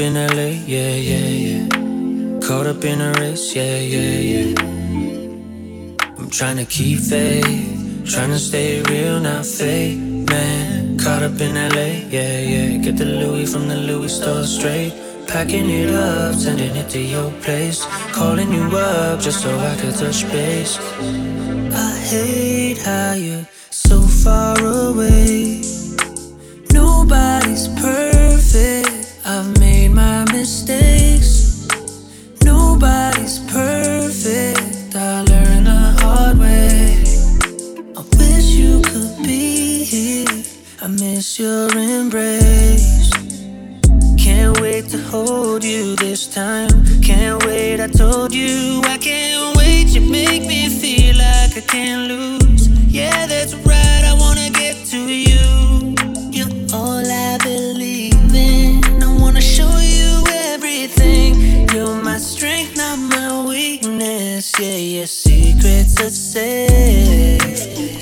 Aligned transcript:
In 0.00 0.14
LA, 0.14 0.50
yeah, 0.66 0.94
yeah, 0.96 1.28
yeah. 1.46 2.40
Caught 2.40 2.66
up 2.66 2.84
in 2.84 3.00
a 3.00 3.12
race, 3.20 3.54
yeah, 3.54 3.78
yeah, 3.78 4.18
yeah. 4.32 4.54
I'm 6.18 6.30
trying 6.30 6.56
to 6.56 6.64
keep 6.64 6.98
faith, 7.00 7.44
trying 8.06 8.30
to 8.30 8.38
stay 8.38 8.82
real, 8.82 9.20
not 9.20 9.44
fake, 9.44 9.98
man. 9.98 10.98
Caught 10.98 11.22
up 11.22 11.40
in 11.40 11.54
LA, 11.54 12.08
yeah, 12.08 12.40
yeah. 12.40 12.76
Get 12.78 12.96
the 12.96 13.04
Louis 13.04 13.52
from 13.52 13.68
the 13.68 13.76
Louis 13.76 14.14
store 14.14 14.44
straight. 14.44 14.92
Packing 15.26 15.68
it 15.68 15.90
up, 15.90 16.34
sending 16.34 16.74
it 16.74 16.88
to 16.90 17.00
your 17.00 17.30
place. 17.42 17.84
Calling 18.12 18.52
you 18.52 18.64
up 18.76 19.20
just 19.20 19.42
so 19.42 19.50
I 19.58 19.76
could 19.76 19.94
touch 19.94 20.22
base. 20.32 20.78
I 21.72 21.90
hate 22.10 22.78
how 22.78 23.12
you're 23.12 23.46
so 23.70 24.00
far 24.00 24.56
away. 24.58 25.62
Nobody's 26.72 27.68
perfect. 27.80 29.00
I've 29.24 29.58
made 29.60 29.79
my 29.94 30.24
mistakes. 30.32 31.66
Nobody's 32.44 33.38
perfect. 33.50 34.94
I 34.94 35.22
learned 35.22 35.66
the 35.66 35.96
hard 36.00 36.38
way. 36.38 37.02
I 37.96 38.02
wish 38.18 38.46
you 38.46 38.80
could 38.82 39.16
be 39.22 39.84
here. 39.84 40.44
I 40.82 40.86
miss 40.88 41.38
your 41.38 41.68
embrace. 41.76 43.10
Can't 44.18 44.60
wait 44.60 44.88
to 44.90 44.98
hold 44.98 45.64
you 45.64 45.96
this 45.96 46.26
time. 46.26 46.70
Can't 47.02 47.44
wait, 47.44 47.80
I 47.80 47.88
told 47.88 48.34
you 48.34 48.80
I 48.84 48.98
can't 48.98 49.56
wait. 49.56 49.88
You 49.88 50.02
make 50.02 50.46
me 50.46 50.68
feel 50.68 51.16
like 51.16 51.56
I 51.56 51.62
can't 51.66 52.08
lose. 52.08 52.68
Yeah, 52.88 53.26
that's 53.26 53.54
Yeah, 64.60 64.76
your 64.76 65.06
secrets 65.06 65.98
are 66.02 66.10
safe. 66.10 67.40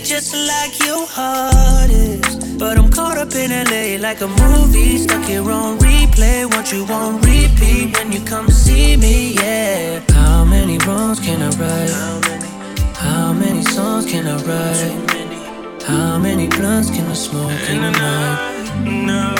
Just 0.04 0.34
like 0.34 0.76
your 0.84 1.06
heart 1.06 1.88
is. 1.88 2.34
But 2.58 2.76
I'm 2.76 2.90
caught 2.90 3.16
up 3.16 3.32
in 3.36 3.52
LA 3.52 4.02
like 4.02 4.22
a 4.22 4.26
movie, 4.26 4.98
stuck 4.98 5.22
here 5.22 5.48
on 5.48 5.78
replay. 5.78 6.52
Want 6.52 6.72
you 6.72 6.84
on 6.86 7.20
repeat 7.20 7.96
when 7.96 8.10
you 8.10 8.20
come 8.24 8.48
see 8.48 8.96
me, 8.96 9.34
yeah. 9.34 10.00
How 10.10 10.44
many 10.44 10.78
wrongs 10.78 11.20
can 11.20 11.42
I 11.42 11.50
right? 11.62 12.96
How 12.96 13.32
many 13.32 13.62
songs 13.62 14.06
can 14.10 14.26
I 14.26 14.42
write? 14.42 15.82
How 15.84 16.18
many 16.18 16.48
blunts 16.48 16.90
can 16.90 17.06
I 17.06 17.14
smoke 17.14 17.52
in 17.70 17.82
the 17.82 17.92
night? 17.92 18.84
No, 18.84 19.32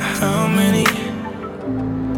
how 0.00 0.46
many? 0.48 0.86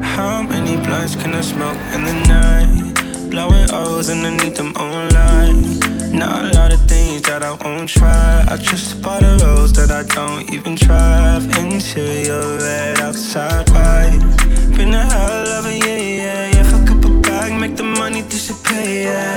How 0.00 0.40
many 0.42 0.76
blunts 0.76 1.16
can 1.16 1.34
I 1.34 1.40
smoke 1.40 1.78
in 1.92 2.04
the 2.04 2.14
night? 2.28 2.95
Blowing 3.30 3.68
O's 3.72 4.08
underneath 4.08 4.56
them 4.56 4.72
online. 4.76 5.78
Not 6.16 6.44
a 6.44 6.58
lot 6.58 6.72
of 6.72 6.80
things 6.86 7.22
that 7.22 7.42
I 7.42 7.52
won't 7.52 7.88
try. 7.88 8.44
I 8.48 8.56
just 8.56 8.90
spot 8.90 9.22
a 9.22 9.36
rose 9.44 9.72
that 9.74 9.90
I 9.90 10.02
don't 10.14 10.48
even 10.54 10.76
drive 10.76 11.44
into 11.58 12.00
your 12.00 12.58
red 12.58 13.00
outside 13.00 13.68
white. 13.70 14.20
Been 14.76 14.94
a 14.94 15.04
hell 15.04 15.48
of 15.58 15.66
a 15.66 15.74
year, 15.74 15.98
yeah, 15.98 16.50
yeah. 16.54 16.62
Fuck 16.70 16.90
up 16.90 17.04
a 17.04 17.20
bag, 17.20 17.60
make 17.60 17.76
the 17.76 17.82
money 17.82 18.22
disappear, 18.22 19.10
yeah. 19.10 19.36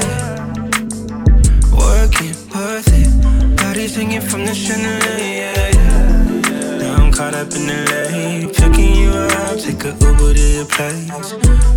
Working, 1.74 2.36
worth 2.54 2.88
it. 2.94 3.58
Bodies 3.58 3.96
hanging 3.96 4.22
from 4.22 4.46
the 4.46 4.54
chandelier, 4.54 5.18
yeah, 5.18 5.72
yeah. 5.74 6.78
Now 6.78 7.04
I'm 7.04 7.12
caught 7.12 7.34
up 7.34 7.52
in 7.54 7.68
the 7.68 7.78
lane. 7.92 8.50
Picking 8.54 8.96
you 8.96 9.10
up, 9.10 9.58
take 9.60 9.84
a 9.84 9.92
Uber 10.06 10.34
to 10.34 10.48
your 10.58 10.66
place. 10.66 11.34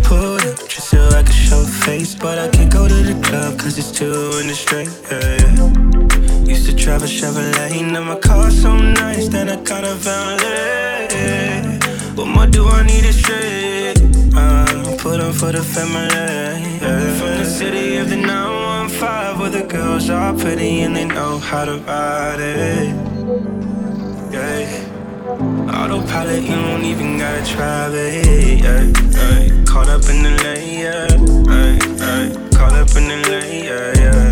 Pull 0.07 0.37
up 0.37 0.72
so 0.83 1.07
I 1.09 1.23
can 1.23 1.33
show 1.33 1.63
face. 1.63 2.13
But 2.15 2.37
I 2.37 2.47
can't 2.49 2.71
go 2.71 2.87
to 2.87 2.93
the 2.93 3.15
club 3.25 3.59
cause 3.59 3.77
it's 3.77 3.91
two 3.91 4.13
in 4.39 4.47
the 4.47 4.55
straight, 4.55 4.89
yeah, 5.09 5.37
yeah. 5.41 6.53
Used 6.53 6.65
to 6.69 6.73
drive 6.75 7.03
a 7.03 7.05
Chevrolet, 7.05 7.91
now 7.91 8.03
my 8.03 8.19
car's 8.19 8.61
so 8.61 8.75
nice 8.75 9.27
that 9.29 9.49
I 9.49 9.55
got 9.63 9.83
a 9.83 9.95
valet. 9.95 11.79
What 12.15 12.27
more 12.27 12.47
do 12.47 12.67
I 12.67 12.83
need 12.83 13.05
is 13.05 13.17
straight? 13.19 13.97
Uh, 14.35 14.97
put 14.97 15.19
on 15.21 15.33
for 15.33 15.51
the 15.51 15.63
family. 15.63 16.09
Yeah. 16.81 17.17
From 17.17 17.37
the 17.41 17.45
city 17.45 17.97
of 17.97 18.09
the 18.09 18.17
915 18.17 19.39
where 19.39 19.49
the 19.49 19.63
girls 19.63 20.09
are 20.09 20.33
pretty 20.33 20.81
and 20.81 20.95
they 20.95 21.05
know 21.05 21.39
how 21.39 21.65
to 21.65 21.77
ride 21.79 22.39
it. 22.39 22.95
Yeah. 24.33 24.92
Autopilot, 25.73 26.43
you 26.43 26.55
don't 26.55 26.83
even 26.85 27.17
gotta 27.17 27.43
try 27.43 27.89
it. 27.91 28.61
Yeah, 28.61 28.83
yeah. 29.09 29.65
Caught 29.65 29.89
up 29.89 30.03
in 30.07 30.21
the 30.21 30.29
lane, 30.43 30.79
yeah. 30.79 31.07
yeah, 31.09 31.73
yeah. 31.97 32.49
Caught 32.55 32.73
up 32.73 32.95
in 32.95 33.07
the 33.09 33.17
lane, 33.31 33.65
yeah, 33.65 33.91
yeah. 33.97 34.31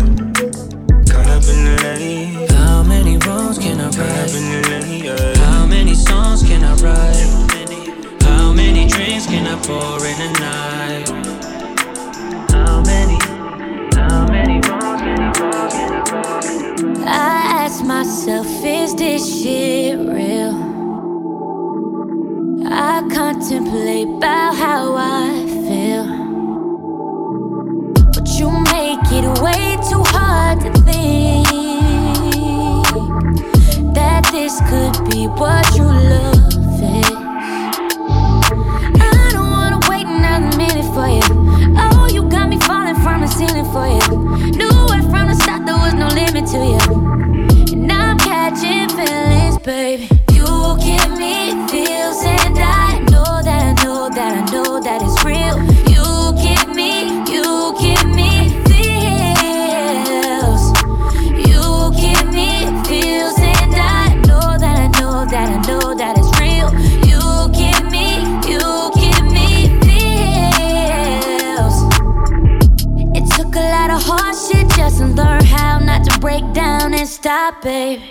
Caught 1.12 1.30
up 1.34 1.42
in 1.52 1.64
the 1.66 1.74
lane. 1.82 2.48
How 2.50 2.84
many 2.84 3.16
wrongs 3.26 3.58
can 3.58 3.80
I 3.80 3.90
Caught 3.90 3.98
up 3.98 4.34
in 4.38 4.44
the 4.52 4.68
lane, 4.70 5.04
yeah. 5.04 5.34
How 5.44 5.66
many 5.66 5.94
songs 5.94 6.42
can 6.44 6.62
I 6.62 6.74
write? 6.76 8.22
How 8.22 8.52
many 8.52 8.86
drinks 8.86 9.26
can 9.26 9.44
I 9.44 9.56
pour 9.66 9.98
in 10.06 10.20
a 10.22 10.32
night? 10.38 11.08
How 12.52 12.80
many? 12.82 13.18
How 13.96 14.26
many 14.28 14.60
wrongs 14.68 15.00
can 15.02 15.20
I 15.20 15.32
write? 15.40 17.04
I 17.04 17.64
ask 17.64 17.84
myself, 17.84 18.46
is 18.64 18.94
this 18.94 19.42
shit 19.42 19.61
what 35.26 35.76
you 35.76 35.84
love 35.84 36.36
is. 36.82 37.10
I 39.00 39.28
don't 39.32 39.50
wanna 39.50 39.80
wait 39.88 40.06
another 40.06 40.56
minute 40.56 40.86
for 40.94 41.06
you. 41.06 41.22
Oh, 41.78 42.08
you 42.12 42.28
got 42.28 42.48
me 42.48 42.58
falling 42.58 42.96
from 42.96 43.20
the 43.20 43.26
ceiling 43.26 43.64
for 43.72 43.86
you. 43.86 44.52
Knew 44.56 44.68
right 44.86 45.04
from 45.10 45.28
the 45.28 45.34
start 45.34 45.66
there 45.66 45.76
was 45.76 45.94
no 45.94 46.08
limit 46.08 46.46
to 46.52 46.58
you. 46.58 47.11
Baby. 77.62 78.02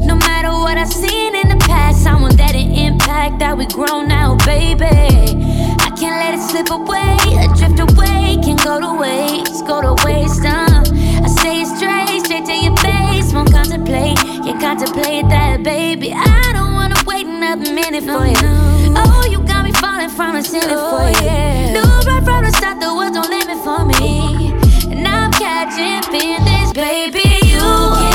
No 0.00 0.14
matter 0.14 0.50
what 0.50 0.78
I've 0.78 0.92
seen 0.92 1.34
in 1.34 1.48
the 1.48 1.56
past, 1.66 2.06
I 2.06 2.14
want 2.20 2.36
that 2.38 2.54
an 2.54 2.70
impact 2.70 3.40
that 3.40 3.56
we 3.58 3.66
grow 3.66 4.02
now, 4.02 4.36
baby. 4.46 4.86
I 4.86 5.90
can't 5.98 6.18
let 6.22 6.34
it 6.34 6.42
slip 6.42 6.70
away. 6.70 7.18
Drift 7.58 7.80
away, 7.80 8.38
can't 8.42 8.62
go 8.62 8.78
to 8.78 8.94
waste, 8.94 9.66
go 9.66 9.82
to 9.82 9.94
waste. 10.06 10.44
Uh. 10.46 10.82
I 11.24 11.28
say 11.28 11.62
it 11.62 11.68
straight, 11.74 12.22
straight 12.22 12.46
to 12.46 12.54
your 12.54 12.76
face. 12.78 13.32
Won't 13.34 13.50
contemplate, 13.50 14.18
can't 14.46 14.60
contemplate 14.60 15.28
that, 15.28 15.62
baby. 15.64 16.12
I 16.14 16.52
don't 16.52 16.74
wanna 16.74 17.00
wait 17.06 17.26
another 17.26 17.72
minute 17.72 18.04
for 18.04 18.26
you. 18.26 18.94
Oh, 18.94 19.26
you 19.30 19.42
got 19.42 19.64
me 19.64 19.72
falling 19.72 20.10
from 20.10 20.36
the 20.36 20.42
ceiling 20.42 20.70
for 20.70 21.02
oh, 21.02 21.18
you. 21.18 21.74
No, 21.74 21.82
right 22.06 22.22
from 22.22 22.44
the 22.44 22.52
start, 22.52 22.78
the 22.78 22.94
world 22.94 23.14
don't 23.14 23.28
limit 23.28 23.58
for 23.66 23.82
me. 23.84 24.54
And 24.92 25.06
I'm 25.08 25.32
catching 25.32 26.02
feelings, 26.12 26.72
baby. 26.72 27.42
You 27.42 28.13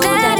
know 0.00 0.16
that 0.22 0.37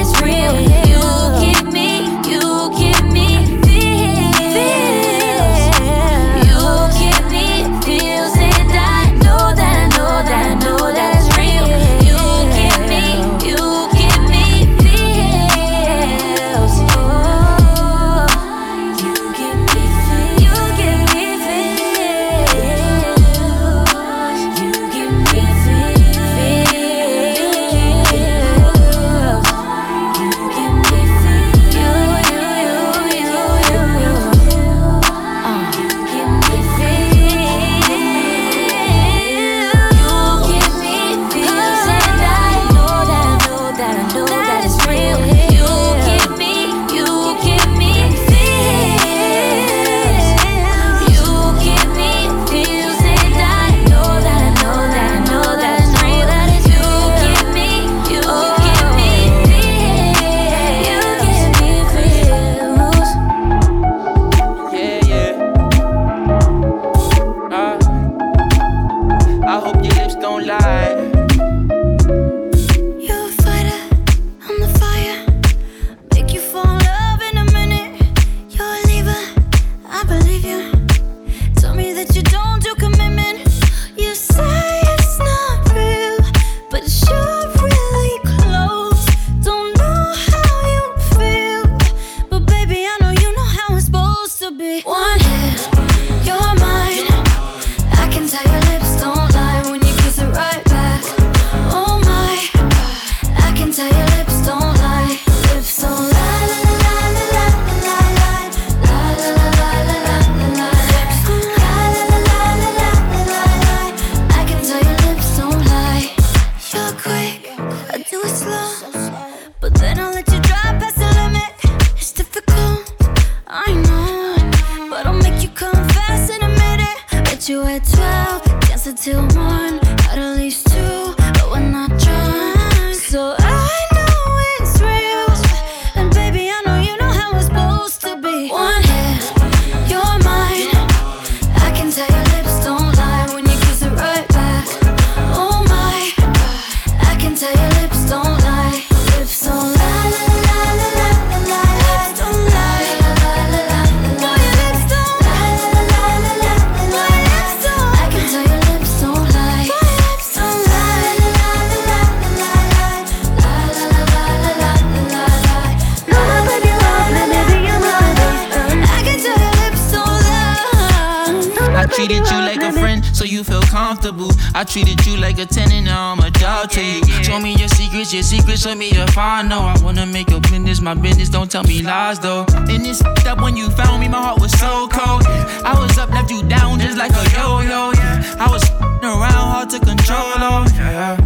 I 174.58 174.64
treated 174.64 175.06
you 175.06 175.16
like 175.18 175.38
a 175.38 175.46
tenant, 175.46 175.84
now 175.84 176.10
I'm 176.10 176.18
a 176.18 176.32
dog 176.32 176.70
to 176.70 176.84
you. 176.84 177.04
Show 177.22 177.38
me 177.38 177.54
your 177.54 177.68
secrets, 177.68 178.12
your 178.12 178.24
secrets, 178.24 178.62
show 178.62 178.74
me 178.74 178.88
if 178.88 179.16
I 179.16 179.40
know. 179.42 179.60
I 179.60 179.80
wanna 179.84 180.04
make 180.04 180.32
a 180.32 180.40
business, 180.40 180.80
my 180.80 180.94
business, 180.94 181.28
don't 181.28 181.48
tell 181.48 181.62
me 181.62 181.80
lies 181.80 182.18
though. 182.18 182.44
And 182.66 182.84
it's 182.84 183.00
up 183.24 183.40
when 183.40 183.56
you 183.56 183.70
found 183.70 184.00
me, 184.00 184.08
my 184.08 184.18
heart 184.18 184.40
was 184.40 184.50
so 184.58 184.88
cold. 184.88 185.22
I 185.64 185.78
was 185.78 185.96
up, 185.96 186.10
left 186.10 186.32
you 186.32 186.42
down 186.42 186.80
just 186.80 186.98
like 186.98 187.12
a 187.12 187.22
yo 187.38 187.60
yo. 187.60 187.92
I 188.36 188.48
was 188.50 188.68
around, 189.00 189.46
hard 189.54 189.70
to 189.70 189.78
control, 189.78 190.18
oh 190.18 190.66
yeah. 190.74 191.16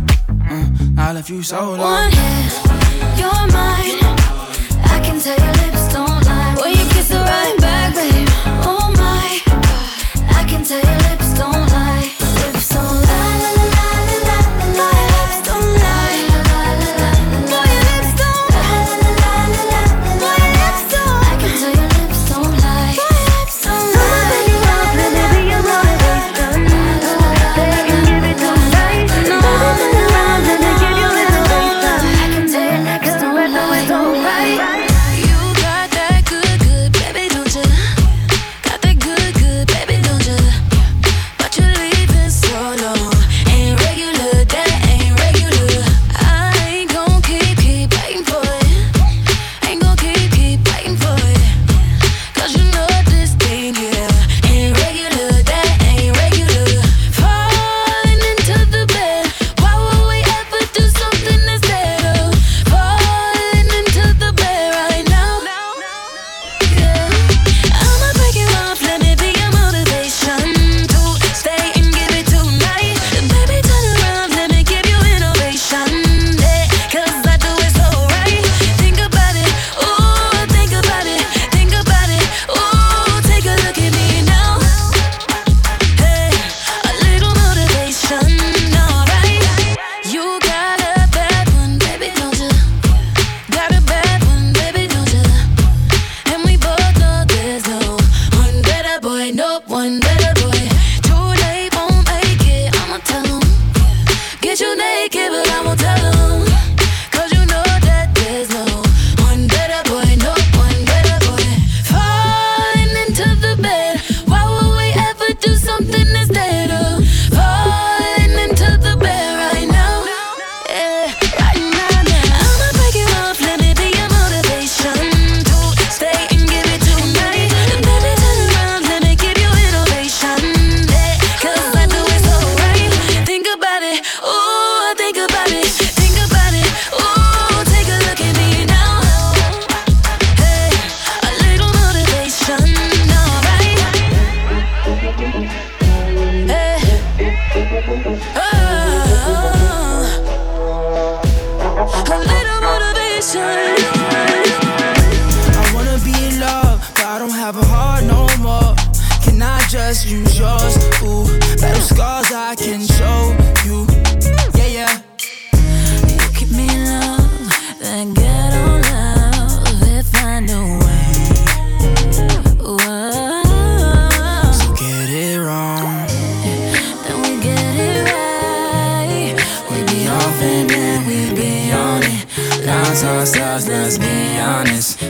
Mm, 0.51 0.99
I 0.99 1.13
left 1.15 1.31
you 1.31 1.43
so 1.43 1.73
low. 1.73 1.79
One 1.79 2.13
hit, 2.13 2.53
you're 3.17 3.47
mine. 3.49 3.97
I 4.93 5.01
can 5.03 5.19
tell 5.19 5.39
your 5.39 5.55
lips 5.65 5.91
don't 5.91 6.23
lie. 6.27 6.55
When 6.61 6.73
you 6.73 6.85
kiss 6.91 7.09
the 7.09 7.15
right. 7.15 7.62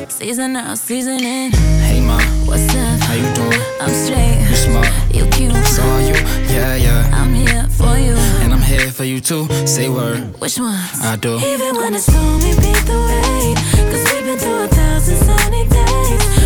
Season 0.09 0.57
out, 0.57 0.79
season 0.79 1.21
in. 1.23 1.51
Hey 1.53 2.01
ma, 2.01 2.19
what's 2.47 2.75
up? 2.75 3.01
How 3.01 3.15
you 3.15 3.35
doing? 3.35 3.61
I'm 3.81 3.91
straight. 3.91 4.47
You 4.49 4.57
smart. 4.57 4.89
You 5.13 5.27
cute. 5.27 5.67
So 5.67 5.83
are 5.83 6.01
you? 6.01 6.15
Yeah, 6.55 6.77
yeah. 6.77 7.11
I'm 7.13 7.35
here 7.35 7.67
for 7.69 7.99
you. 7.99 8.15
And 8.43 8.53
I'm 8.53 8.63
here 8.63 8.91
for 8.93 9.05
you 9.05 9.21
too. 9.21 9.47
Say 9.67 9.89
word. 9.89 10.41
Which 10.41 10.59
one? 10.59 10.79
I 11.03 11.17
do. 11.21 11.37
Even 11.37 11.77
when 11.77 11.95
it's 11.95 12.05
stormy, 12.07 12.55
beat 12.63 12.85
the 12.87 12.95
rain. 12.95 13.57
Cause 13.91 14.13
we've 14.13 14.25
been 14.25 14.39
through 14.39 14.63
a 14.65 14.69
thousand 14.69 15.17
sunny 15.17 15.67
days. 15.69 16.42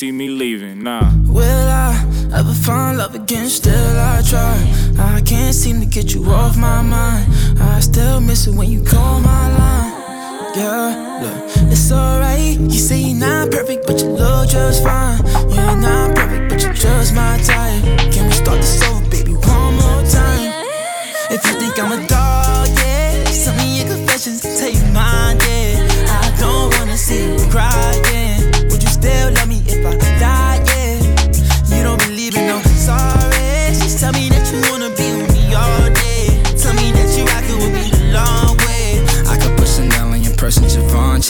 see 0.00 0.12
me 0.12 0.28
leaving, 0.28 0.82
nah. 0.82 1.12
Will 1.26 1.68
I 1.68 1.92
ever 2.32 2.54
find 2.54 2.96
love 2.96 3.14
again? 3.14 3.46
Still 3.50 3.98
I 3.98 4.22
try. 4.22 4.56
I 4.98 5.20
can't 5.20 5.54
seem 5.54 5.78
to 5.80 5.84
get 5.84 6.14
you 6.14 6.24
off 6.24 6.56
my 6.56 6.80
mind. 6.80 7.30
I 7.60 7.80
still 7.80 8.18
miss 8.18 8.46
it 8.46 8.54
when 8.54 8.70
you 8.70 8.82
call 8.82 9.20
my 9.20 9.44
line. 9.58 9.92
Yeah, 10.56 11.20
look, 11.20 11.70
it's 11.70 11.92
alright. 11.92 12.58
You 12.58 12.80
say 12.88 12.98
you're 12.98 13.20
not 13.20 13.50
perfect, 13.50 13.86
but 13.86 14.00
you 14.00 14.08
look 14.08 14.48
just 14.48 14.82
fine. 14.82 15.18
You're 15.52 15.76
not 15.76 16.16
perfect, 16.16 16.48
but 16.48 16.62
you're 16.62 16.72
just 16.72 17.14
my 17.14 17.36
type. 17.44 17.84
Can 18.10 18.24
we 18.24 18.32
start 18.32 18.56
this 18.56 18.82
over, 18.88 19.06
baby, 19.10 19.32
one 19.32 19.74
more 19.82 20.02
time? 20.08 20.64
If 21.28 21.44
you 21.44 21.52
think 21.60 21.78
I'm 21.78 21.92
a 21.92 22.06
dog, 22.06 22.68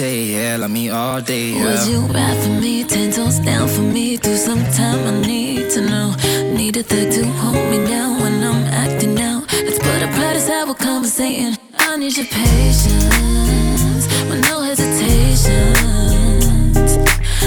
say, 0.00 0.33
yeah, 0.33 0.57
love 0.57 0.71
me 0.71 0.88
all 0.88 1.21
day. 1.21 1.50
Yeah. 1.50 1.64
Would 1.64 1.87
you 1.92 2.00
ride 2.16 2.38
for 2.42 2.54
me, 2.62 2.85
ten 2.85 3.12
toes 3.12 3.38
down 3.40 3.69
for 3.69 3.83
me? 3.83 4.16
Do 4.16 4.35
some 4.35 4.64
time, 4.73 5.07
I 5.07 5.11
need 5.26 5.69
to 5.75 5.83
know. 5.83 6.14
Need 6.57 6.78
a 6.78 6.83
thug 6.83 7.12
to 7.16 7.23
hold 7.42 7.71
me 7.71 7.85
down 7.87 8.19
when 8.23 8.42
I'm 8.42 8.64
acting 8.85 9.21
out. 9.21 9.42
Let's 9.66 9.78
put 9.78 10.02
a 10.07 10.09
price 10.16 10.38
aside, 10.38 10.64
we're 10.69 10.83
conversating. 10.90 11.54
I 11.78 11.80
need 11.99 12.16
your 12.16 12.26
patience 12.26 14.04
with 14.28 14.40
no 14.49 14.62
hesitations. 14.69 16.92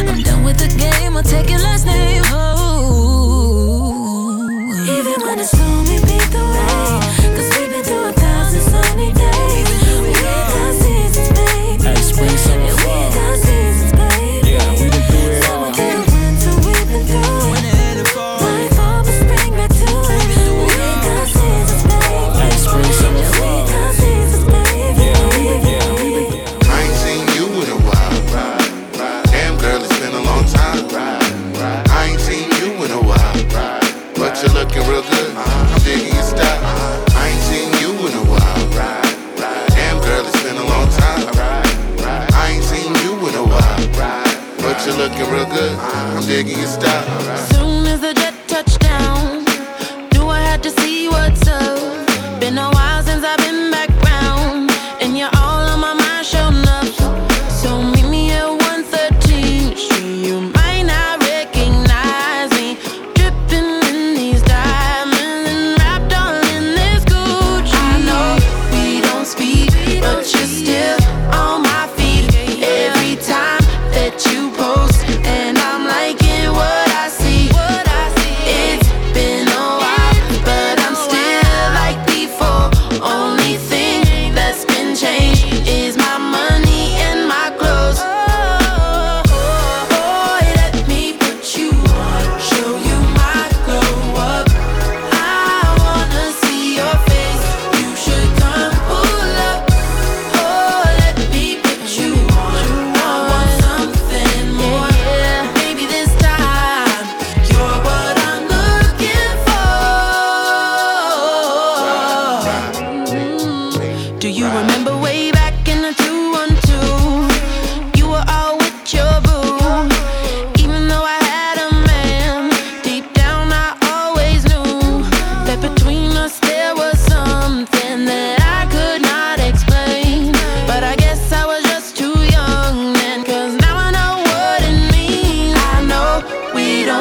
I'm 0.09 0.21
done 0.21 0.43
with 0.43 0.57
the 0.63 0.69
game, 0.77 1.17
I'll 1.17 1.23
take 1.23 1.49
your 1.49 1.61
last 1.67 1.85
name. 1.87 2.23
Oh, 2.27 3.63
even 4.97 5.15
when 5.25 5.39
it's 5.39 5.53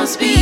don't 0.02 0.08
speak. 0.08 0.41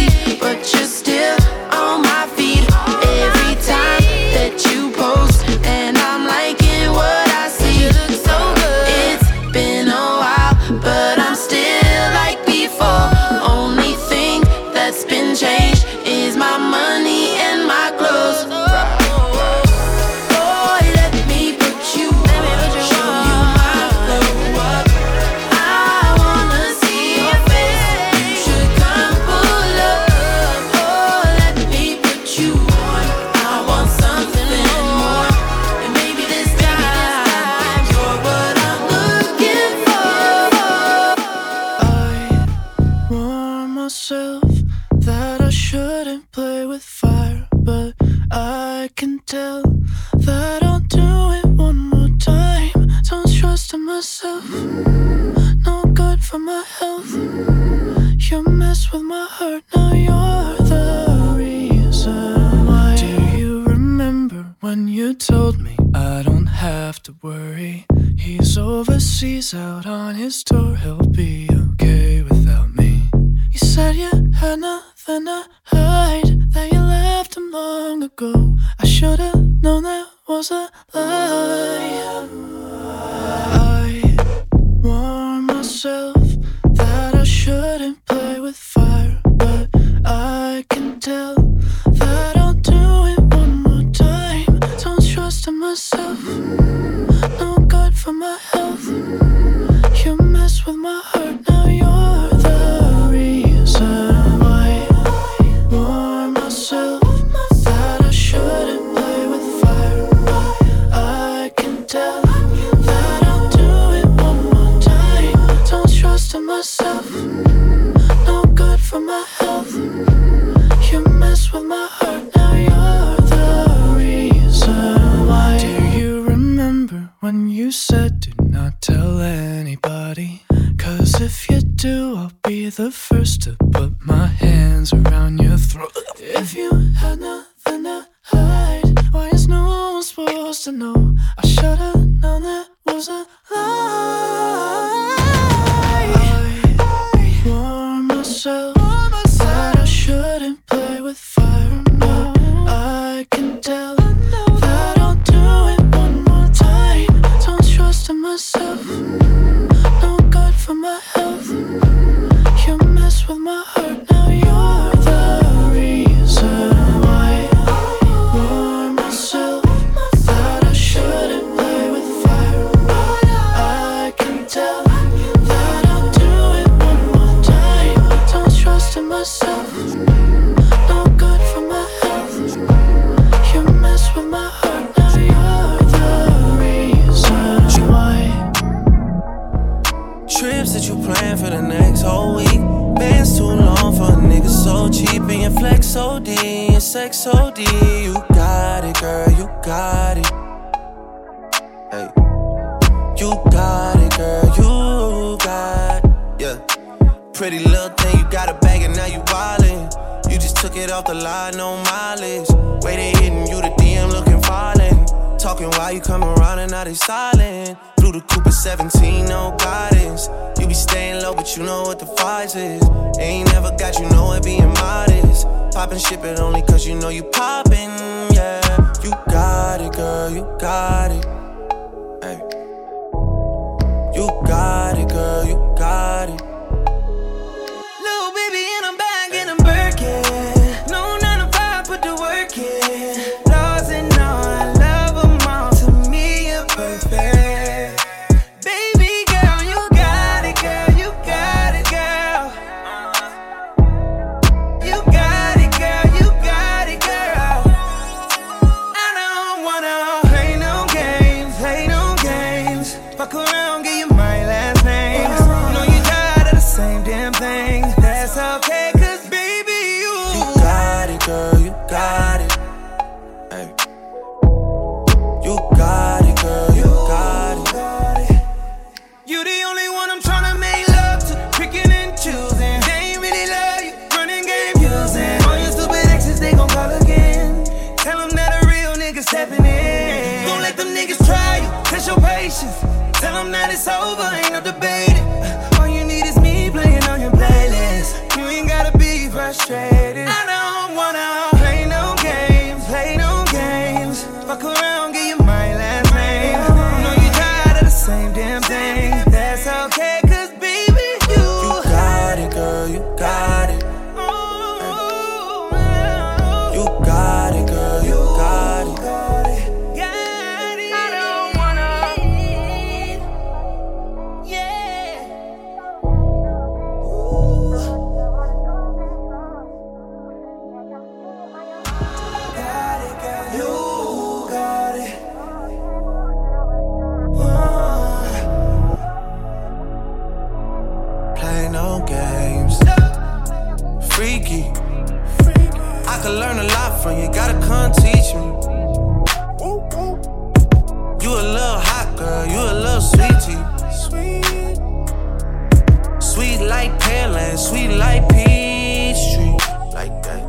like 356.80 356.99
pearland, 357.00 357.58
sweet 357.58 357.88
like 357.88 358.26
Peachtree, 358.30 359.52
like 359.93 360.16
that. 360.23 360.43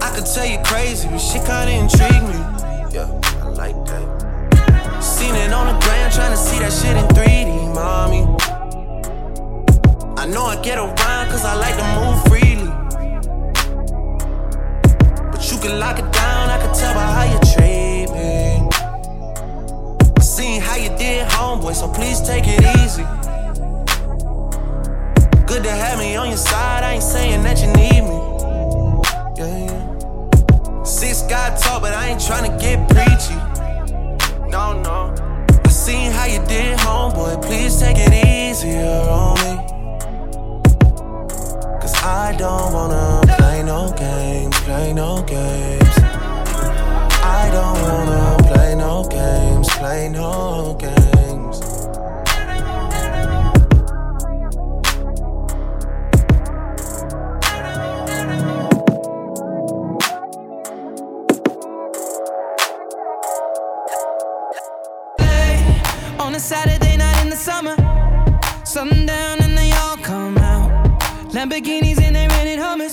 I 0.00 0.08
could 0.14 0.24
tell 0.24 0.46
you 0.46 0.58
crazy, 0.64 1.06
but 1.06 1.18
shit 1.18 1.44
kinda 1.44 1.72
intrigue 1.82 2.24
me. 2.32 2.40
Yeah, 2.96 3.44
I 3.44 3.48
like 3.62 3.78
that. 3.90 4.06
Seen 5.02 5.34
it 5.34 5.52
on 5.52 5.66
the 5.70 5.76
ground, 5.84 6.14
trying 6.14 6.30
to 6.30 6.40
see 6.48 6.58
that 6.60 6.72
shit 6.72 6.96
in 6.96 7.06
3D, 7.16 7.52
mommy. 7.78 8.22
I 10.16 10.24
know 10.32 10.44
I 10.46 10.56
get 10.62 10.78
around, 10.78 11.24
cause 11.32 11.44
I 11.44 11.54
like 11.64 11.76
to 11.82 11.86
move 11.98 12.18
freely. 12.28 12.70
But 15.32 15.42
you 15.50 15.58
can 15.58 15.78
lock 15.78 15.98
it 15.98 16.10
down, 16.10 16.48
I 16.54 16.58
can 16.62 16.72
tell 16.80 16.94
by 16.94 17.06
how 17.16 17.26
you 17.32 17.38
treat 17.52 18.06
me. 18.16 18.66
I 20.16 20.22
seen 20.22 20.62
how 20.62 20.76
you 20.76 20.88
did, 20.96 21.28
homeboy, 21.28 21.74
so 21.74 21.86
please 21.86 22.18
take 22.22 22.44
it 22.46 22.64
easy. 22.80 23.04
Good 25.48 25.64
to 25.64 25.70
have 25.70 25.98
me 25.98 26.14
on 26.14 26.28
your 26.28 26.36
side, 26.36 26.84
I 26.84 26.92
ain't 26.92 27.02
saying 27.02 27.42
that 27.44 27.58
you 27.62 27.68
need 27.68 28.02
me. 28.02 28.18
Yeah, 29.38 29.64
yeah. 29.64 30.82
Six 30.84 31.22
God 31.22 31.58
talk, 31.58 31.80
but 31.80 31.94
I 31.94 32.08
ain't 32.08 32.20
trying 32.20 32.52
to 32.52 32.58
get 32.58 32.86
preachy. 32.90 33.34
No, 34.50 34.78
no. 34.82 35.14
I 35.64 35.68
seen 35.70 36.12
how 36.12 36.26
you 36.26 36.44
did, 36.44 36.78
homeboy. 36.80 37.40
Please 37.40 37.80
take 37.80 37.96
it 37.98 38.12
easier 38.12 39.00
on 39.08 39.36
me. 39.40 39.56
Cause 41.80 41.94
I 42.02 42.34
don't 42.36 42.74
wanna 42.74 43.22
play 43.38 43.62
no 43.62 43.90
games, 43.96 44.54
play 44.60 44.92
no 44.92 45.22
games. 45.22 45.98
I 47.24 47.48
don't 47.50 47.80
wanna 47.88 48.36
play 48.52 48.74
no 48.74 49.08
games, 49.08 49.70
play 49.70 50.10
no 50.10 50.76
games. 50.78 51.17
Lamborghinis 71.38 72.02
and 72.02 72.16
they're 72.16 72.28
renting 72.30 72.58
Hummers. 72.58 72.90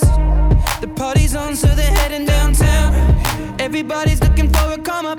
The 0.80 0.86
party's 0.94 1.34
on, 1.34 1.56
so 1.56 1.66
they're 1.66 1.90
heading 1.90 2.26
downtown. 2.26 2.94
Everybody's 3.58 4.22
looking 4.22 4.48
for 4.52 4.70
a 4.70 4.78
come 4.78 5.04
up. 5.04 5.15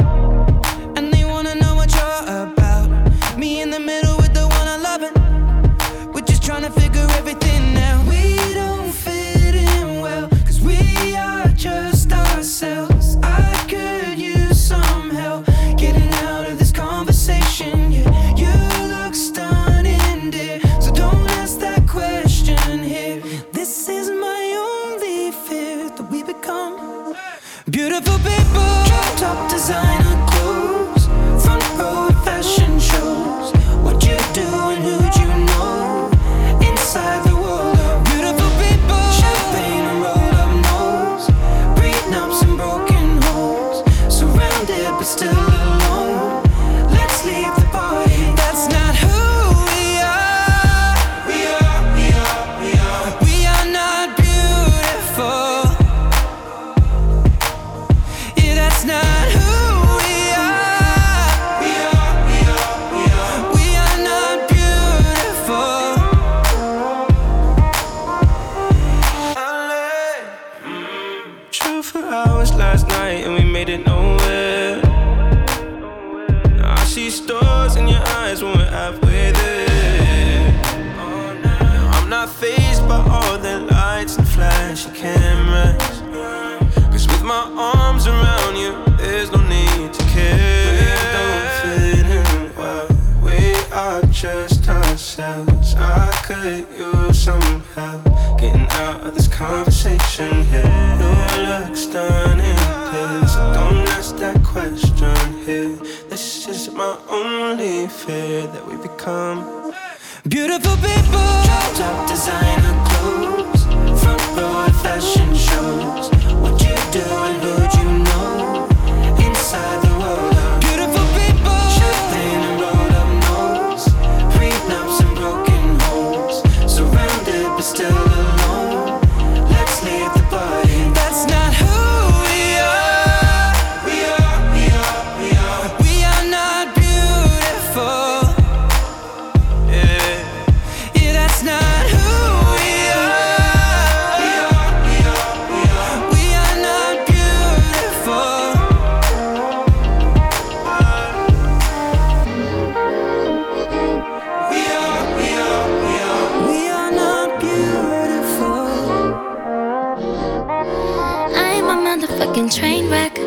fucking 162.47 162.59
train 162.59 162.89
wreck. 162.89 163.17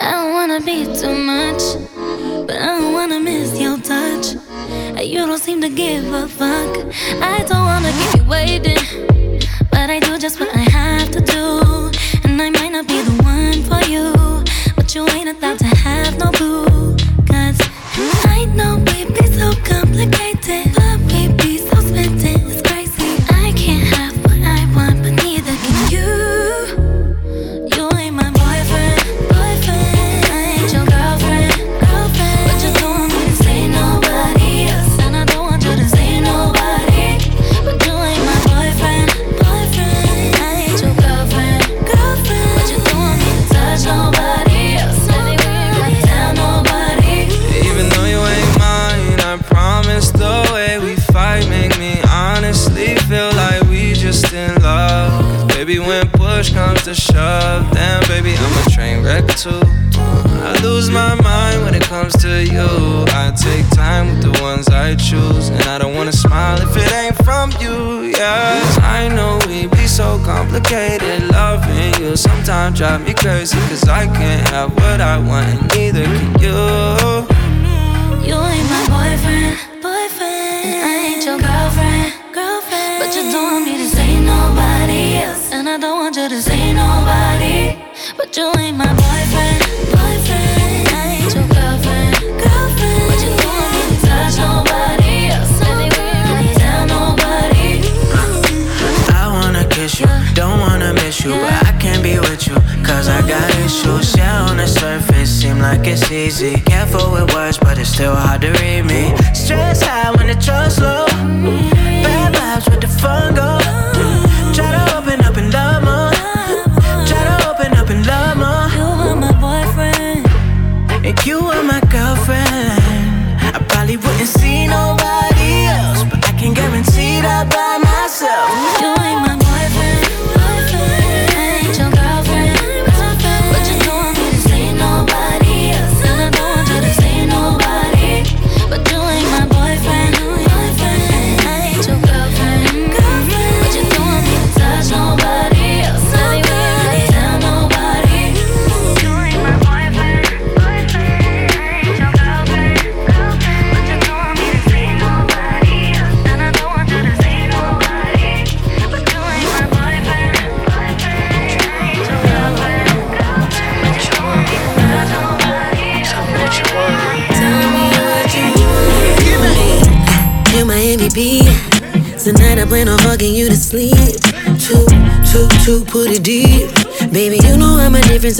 I 0.00 0.10
don't 0.12 0.32
wanna 0.32 0.60
be 0.60 0.84
too 0.84 1.14
much, 1.14 1.62
but 2.46 2.56
I 2.56 2.78
don't 2.78 2.92
wanna 2.92 3.20
miss 3.20 3.58
your 3.60 3.78
touch. 3.78 4.34
You 5.02 5.18
don't 5.26 5.38
seem 5.38 5.60
to 5.60 5.68
give 5.68 6.12
a 6.12 6.28
fuck. 6.28 6.76
I 7.20 7.44
don't 7.48 7.64
wanna 7.64 7.92
keep 7.92 8.22
you 8.22 8.28
waiting. 8.28 9.11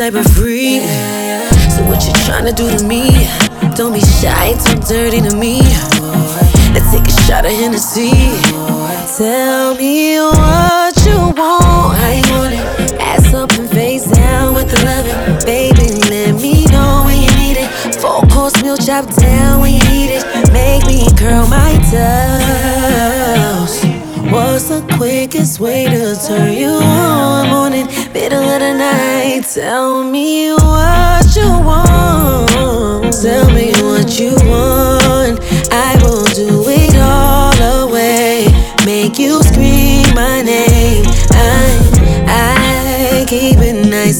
Type 0.02 0.14
of 0.14 0.31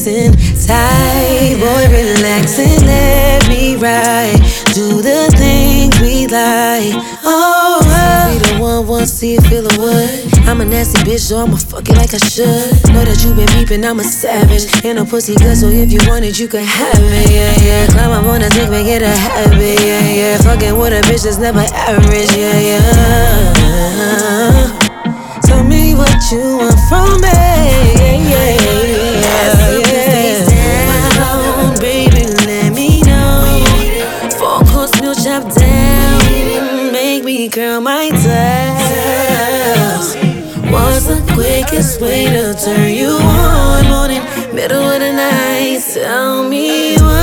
and 0.07 0.35
tight. 0.67 1.55
Boy, 1.59 1.87
relax 1.91 2.59
and 2.59 2.85
let 2.85 3.47
me 3.47 3.75
ride. 3.75 4.41
Do 4.73 5.01
the 5.01 5.31
things 5.37 5.99
we 6.01 6.27
like. 6.27 6.93
Oh, 7.23 7.79
oh. 7.83 8.27
be 8.31 8.39
the 8.39 8.57
one, 8.59 8.87
one, 8.87 9.05
see 9.05 9.35
it, 9.35 9.43
feel 9.47 9.63
the 9.63 9.75
wood. 9.79 10.09
I'm 10.47 10.61
a 10.61 10.65
nasty 10.65 10.99
bitch, 11.03 11.19
so 11.19 11.37
I'ma 11.37 11.57
fuck 11.57 11.87
it 11.87 11.95
like 11.95 12.13
I 12.13 12.17
should. 12.17 12.71
Know 12.91 13.05
that 13.05 13.23
you 13.23 13.33
been 13.33 13.47
peeping, 13.55 13.85
I'm 13.85 13.99
a 13.99 14.03
savage. 14.03 14.83
And 14.83 14.99
a 14.99 15.05
pussy 15.05 15.35
good, 15.35 15.55
so 15.55 15.67
if 15.67 15.91
you 15.91 15.99
want 16.07 16.25
it, 16.25 16.39
you 16.39 16.47
can 16.47 16.63
have 16.63 16.99
it. 16.99 17.29
Yeah, 17.31 17.55
yeah. 17.63 17.87
Climb 17.87 18.11
up 18.11 18.25
on 18.25 18.41
the 18.41 18.49
dick, 18.49 18.69
make 18.69 18.87
it 18.87 19.01
a 19.01 19.07
habit. 19.07 19.79
Yeah, 19.79 20.09
yeah. 20.09 20.37
Fucking 20.41 20.77
with 20.77 20.93
a 20.93 21.01
bitch 21.07 21.23
that's 21.23 21.37
never 21.37 21.59
average. 21.59 22.31
Yeah, 22.35 22.59
yeah. 22.59 22.83
Tell 25.43 25.63
me 25.63 25.93
what 25.95 26.17
you 26.31 26.57
want 26.57 26.79
from 26.89 27.21
me. 27.21 27.29
Yeah, 27.29 28.57
yeah. 28.59 28.82
Curl 37.53 37.81
my 37.81 38.09
toes. 38.09 38.23
What's 40.71 41.05
the 41.05 41.21
quickest 41.35 42.01
way 42.01 42.25
to 42.25 42.55
turn 42.55 42.91
you 42.91 43.09
on? 43.09 43.85
Morning, 43.89 44.23
middle 44.55 44.81
of 44.81 44.99
the 44.99 45.13
night. 45.13 45.83
Tell 45.93 46.49
me 46.49 46.97
Tell 46.97 47.22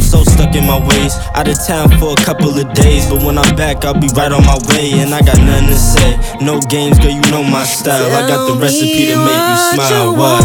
so 0.01 0.23
stuck 0.23 0.55
in 0.55 0.65
my 0.65 0.79
ways. 0.79 1.15
Out 1.35 1.47
of 1.47 1.57
town 1.65 1.89
for 1.99 2.13
a 2.13 2.21
couple 2.25 2.49
of 2.49 2.73
days, 2.73 3.09
but 3.09 3.23
when 3.23 3.37
I'm 3.37 3.55
back, 3.55 3.85
I'll 3.85 3.93
be 3.93 4.09
right 4.15 4.31
on 4.31 4.43
my 4.45 4.57
way. 4.69 4.91
And 4.99 5.13
I 5.13 5.21
got 5.21 5.37
nothing 5.39 5.67
to 5.67 5.77
say. 5.77 6.17
No 6.41 6.59
games, 6.59 6.99
girl, 6.99 7.11
you 7.11 7.21
know 7.31 7.43
my 7.43 7.63
style. 7.63 8.11
I 8.11 8.27
got 8.27 8.47
the 8.47 8.59
recipe 8.59 9.07
to 9.13 9.17
make 9.17 9.45
you 9.49 9.57
smile. 9.73 10.15
What? 10.15 10.43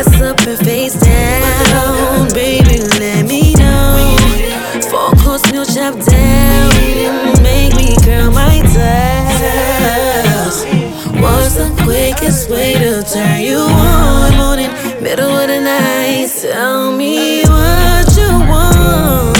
Ass 0.00 0.20
up 0.20 0.40
and 0.46 0.58
face 0.58 0.98
down, 0.98 2.28
baby. 2.34 2.80
Let 2.98 3.26
me 3.26 3.54
know. 3.54 4.16
Four 4.90 5.12
course 5.22 5.44
meal 5.52 5.64
chop 5.64 5.94
down. 6.04 7.42
Make 7.42 7.74
me 7.76 7.96
curl 8.04 8.30
my 8.30 8.60
toes. 8.74 10.64
What's 11.20 11.54
the 11.54 11.68
quickest 11.84 12.50
way 12.50 12.74
to 12.74 13.02
turn 13.02 13.40
you 13.42 13.58
on? 13.58 14.36
Morning, 14.36 14.70
middle 15.02 15.30
of 15.30 15.48
the 15.48 15.60
night. 15.60 16.30
Tell 16.40 16.92
me 16.96 17.42
what 17.42 17.89
Oh. 18.82 19.39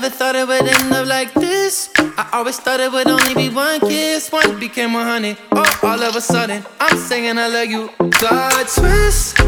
Never 0.00 0.14
thought 0.14 0.36
it 0.36 0.46
would 0.46 0.62
end 0.62 0.92
up 0.92 1.06
like 1.08 1.34
this. 1.34 1.90
I 1.98 2.28
always 2.34 2.60
thought 2.60 2.78
it 2.78 2.92
would 2.92 3.08
only 3.08 3.34
be 3.34 3.48
one 3.48 3.80
kiss. 3.80 4.30
One 4.30 4.60
became 4.60 4.94
a 4.94 5.02
hundred. 5.02 5.36
Oh, 5.50 5.80
all 5.82 6.00
of 6.00 6.14
a 6.14 6.20
sudden, 6.20 6.64
I'm 6.78 6.96
singing 6.96 7.36
I 7.36 7.48
love 7.48 7.66
you. 7.66 7.90
God 8.20 8.68
twist. 8.68 9.40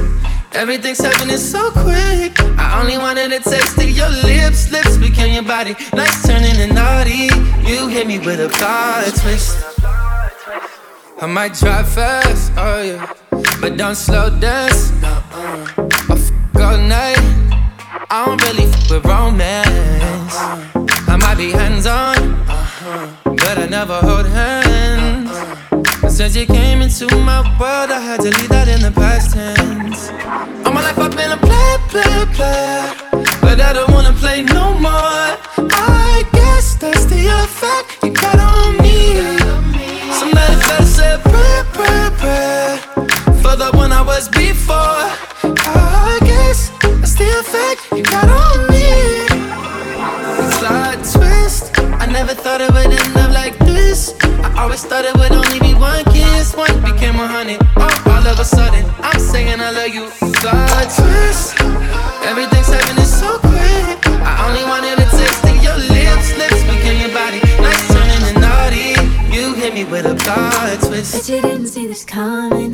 Everything's 0.52 0.98
happening 0.98 1.36
so 1.36 1.70
quick. 1.70 2.32
I 2.58 2.80
only 2.80 2.98
wanted 2.98 3.30
a 3.30 3.38
taste 3.38 3.78
of 3.78 3.90
your 3.90 4.08
lips. 4.08 4.72
Lips 4.72 4.96
became 4.96 5.34
your 5.34 5.44
body. 5.44 5.76
Nights 5.94 6.26
turning 6.26 6.56
to 6.56 6.66
naughty. 6.74 7.30
You 7.62 7.86
hit 7.86 8.08
me 8.08 8.18
with 8.18 8.40
a 8.40 8.48
God 8.58 9.06
twist. 9.22 9.54
I 11.22 11.26
might 11.26 11.54
drive 11.54 11.88
fast, 11.88 12.50
oh 12.56 12.82
yeah. 12.82 13.12
But 13.60 13.76
don't 13.76 13.94
slow 13.94 14.30
dance. 14.40 14.90
Uh-uh. 15.04 15.74
I 15.78 16.14
f 16.18 16.32
all 16.56 16.76
night. 16.76 17.39
I 18.12 18.26
don't 18.26 18.42
really 18.42 18.64
f 18.64 18.90
with 18.90 19.04
romance. 19.04 20.34
I 21.06 21.16
might 21.16 21.36
be 21.36 21.52
hands 21.52 21.86
on, 21.86 22.16
but 23.24 23.56
I 23.56 23.66
never 23.70 23.94
hold 24.00 24.26
hands. 24.26 25.30
Since 26.12 26.34
you 26.34 26.44
came 26.44 26.82
into 26.82 27.06
my 27.18 27.40
world, 27.60 27.92
I 27.92 28.00
had 28.00 28.20
to 28.22 28.30
leave 28.36 28.48
that 28.48 28.66
in 28.66 28.80
the 28.82 28.90
past 28.90 29.34
tense. 29.34 30.10
All 30.66 30.72
my 30.72 30.82
life 30.82 30.98
I've 30.98 31.14
been 31.14 31.30
a 31.30 31.36
play, 31.36 31.76
play, 31.86 32.26
play. 32.34 32.92
But 33.40 33.60
I 33.60 33.72
don't 33.74 33.92
wanna 33.92 34.12
play 34.14 34.42
no 34.42 34.74
more. 34.74 35.30
I 35.70 36.24
guess 36.32 36.74
that's 36.74 37.04
the 37.04 37.22
effect 37.44 38.02
you 38.02 38.10
got 38.10 38.40
on 38.40 38.76
me. 38.82 39.38
Somebody 40.18 40.56
better 40.66 40.84
say 40.84 41.16
pray, 41.30 41.62
pray, 41.78 42.10
pray. 42.18 42.78
For 43.40 43.54
the 43.54 43.70
one 43.74 43.92
I 43.92 44.02
was 44.02 44.28
before. 44.28 45.06
I 45.62 46.29
the 47.20 47.30
effect 47.44 47.80
you 47.92 48.02
got 48.02 48.28
on 48.32 48.58
me. 48.72 48.88
Slide 50.56 51.00
twist. 51.04 51.76
I 52.00 52.06
never 52.06 52.34
thought 52.34 52.60
it 52.62 52.72
would 52.72 52.88
end 52.88 53.16
up 53.16 53.32
like 53.32 53.56
this. 53.58 54.14
I 54.56 54.62
always 54.62 54.82
thought 54.88 55.04
it 55.04 55.14
would 55.20 55.32
only 55.32 55.60
be 55.60 55.74
one 55.74 56.04
kiss. 56.16 56.56
One 56.56 56.76
became 56.80 57.16
a 57.20 57.28
hundred. 57.28 57.60
Oh, 57.76 58.12
all 58.12 58.26
of 58.26 58.40
a 58.40 58.44
sudden, 58.44 58.84
I'm 59.04 59.20
saying 59.20 59.60
I 59.60 59.70
love 59.70 59.92
you. 59.92 60.08
Slide 60.40 60.88
twist. 60.96 61.60
Everything's 62.24 62.72
happening 62.72 63.04
so 63.04 63.38
quick. 63.38 64.00
I 64.24 64.32
only 64.48 64.64
wanted 64.64 64.96
a 65.04 65.06
taste 65.12 65.44
of 65.44 65.56
your 65.62 65.76
lips. 65.76 66.26
Lips 66.40 66.62
became 66.72 66.98
your 67.04 67.12
body. 67.12 67.49
Hit 69.60 69.74
me 69.74 69.84
with 69.84 70.06
a 70.06 70.14
plot 70.14 70.80
twist. 70.80 71.12
Bet 71.12 71.28
you 71.28 71.42
didn't 71.42 71.66
see 71.66 71.86
this 71.86 72.02
coming. 72.02 72.72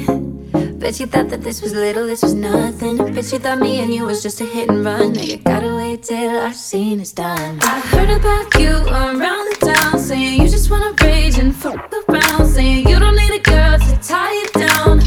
Bet 0.78 1.00
you 1.00 1.06
thought 1.06 1.28
that 1.30 1.42
this 1.42 1.60
was 1.60 1.72
little, 1.72 2.06
this 2.06 2.22
was 2.22 2.34
nothing. 2.34 2.96
Bet 2.96 3.32
you 3.32 3.40
thought 3.40 3.58
me 3.58 3.80
and 3.80 3.92
you 3.92 4.04
was 4.04 4.22
just 4.22 4.40
a 4.40 4.44
hit 4.44 4.68
and 4.68 4.84
run. 4.84 5.12
Now 5.12 5.22
you 5.22 5.38
gotta 5.38 5.74
wait 5.74 6.04
till 6.04 6.36
our 6.38 6.52
scene 6.52 7.00
is 7.00 7.12
done. 7.12 7.58
I 7.62 7.80
heard 7.90 8.10
about 8.10 8.54
you 8.60 8.70
around 8.86 9.44
the 9.50 9.72
town, 9.74 9.98
saying 9.98 10.40
you 10.40 10.48
just 10.48 10.70
wanna 10.70 10.94
rage 11.02 11.38
and 11.38 11.52
fuck 11.54 11.92
around, 12.08 12.46
saying 12.46 12.88
you 12.88 13.00
don't 13.00 13.16
need 13.16 13.32
a 13.32 13.40
girl 13.40 13.78
to 13.78 13.92
tie 14.00 14.34
you 14.40 14.46
down. 14.66 15.00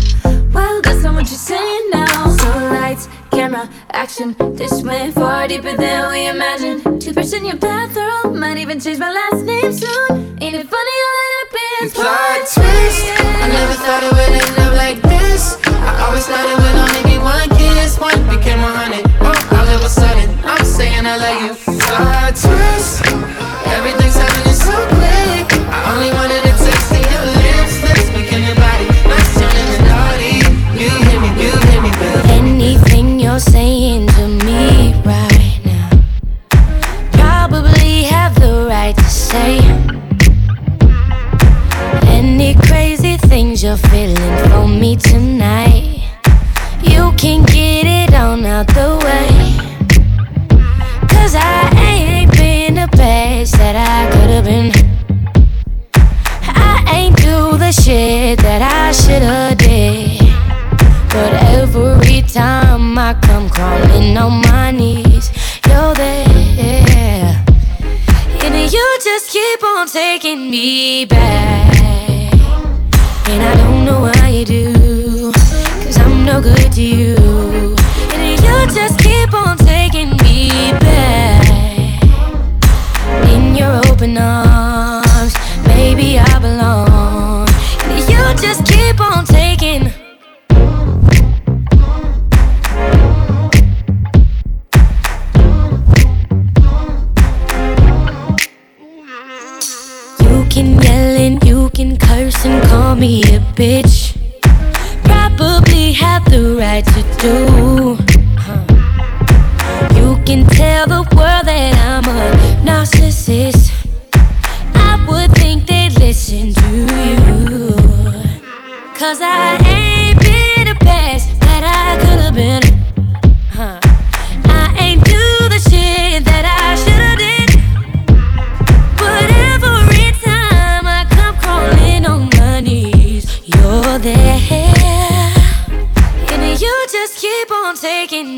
Well, 0.52 0.82
that's 0.82 1.04
not 1.04 1.14
what 1.14 1.28
you're 1.32 1.46
saying 1.54 1.90
now. 1.92 2.28
So 2.28 2.50
lights, 2.76 3.08
camera, 3.32 3.70
action. 3.92 4.36
This 4.54 4.84
went 4.84 5.14
far 5.14 5.48
deeper 5.48 5.78
than 5.78 6.12
we 6.12 6.28
imagined. 6.28 7.02
Toothbrush 7.02 7.32
in 7.32 7.46
your 7.46 7.56
bathroom, 7.56 8.38
might 8.38 8.58
even 8.58 8.82
change 8.82 9.00
my 9.00 9.12
last 9.12 9.46
name 9.46 9.72
soon. 9.72 10.38
Ain't 10.42 10.56
it 10.56 10.68
funny 10.68 10.98
Plot 22.30 22.36
twist. 22.36 22.79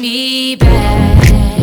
Me 0.01 0.55
back. 0.55 1.60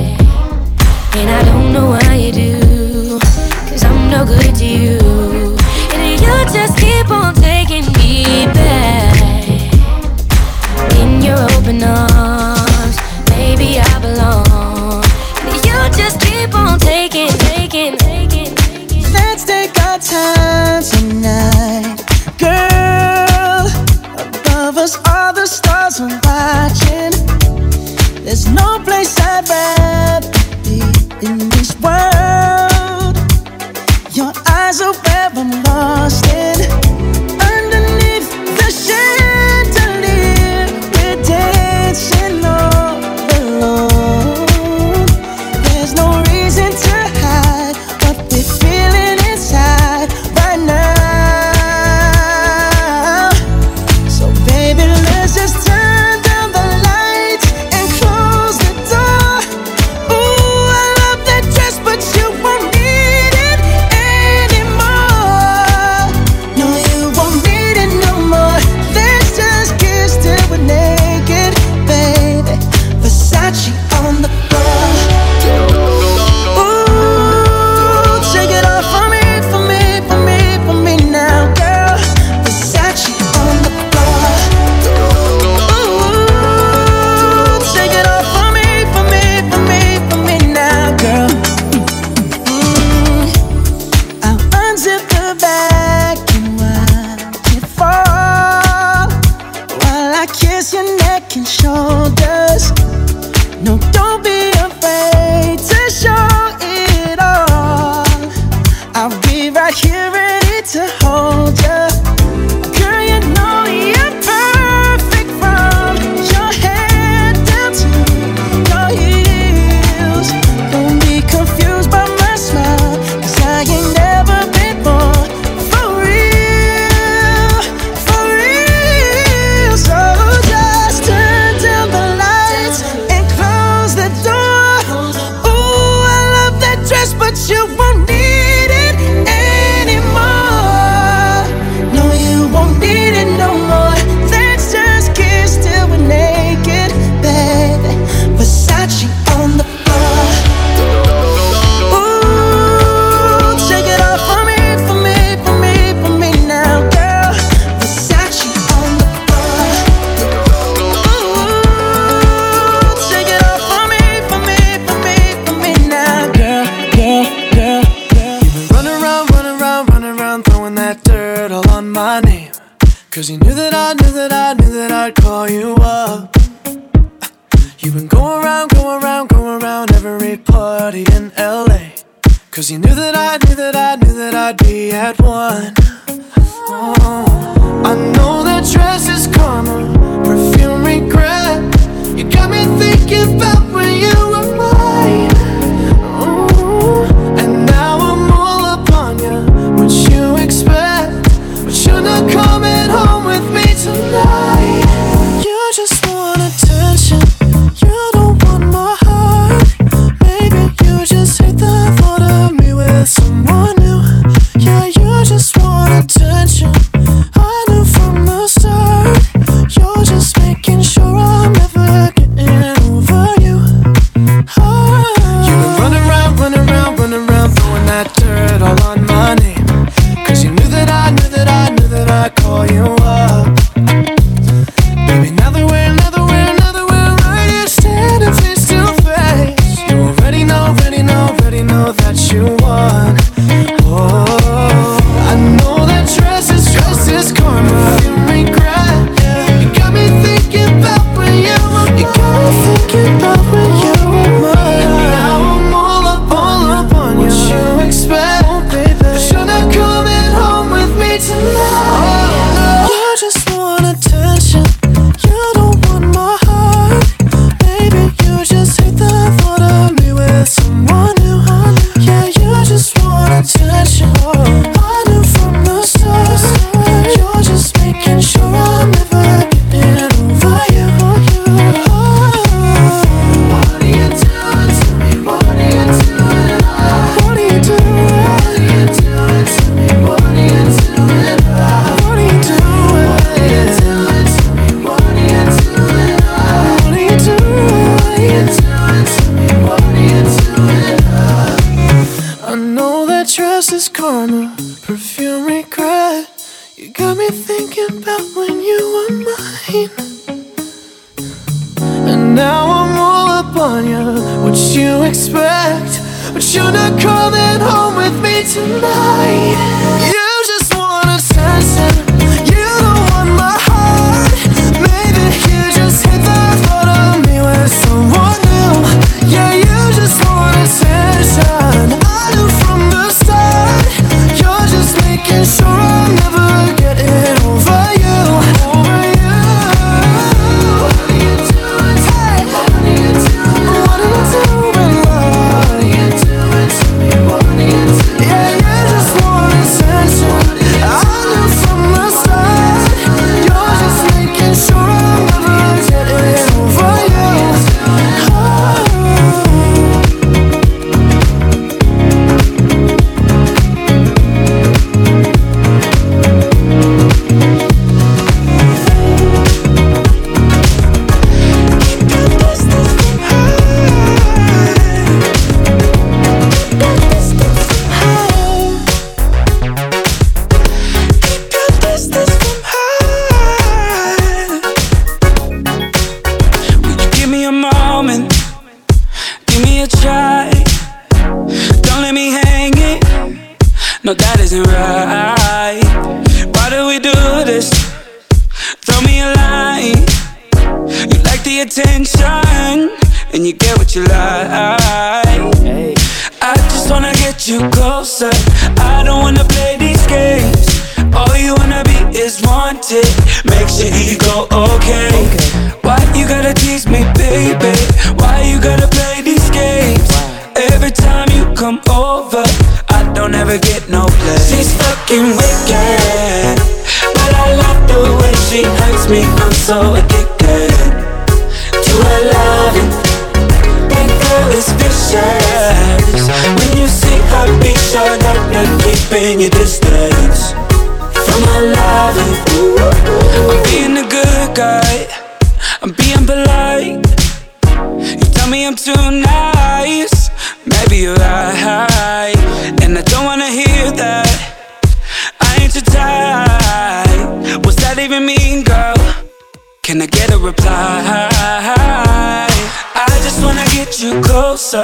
You 464.01 464.21
closer. 464.23 464.83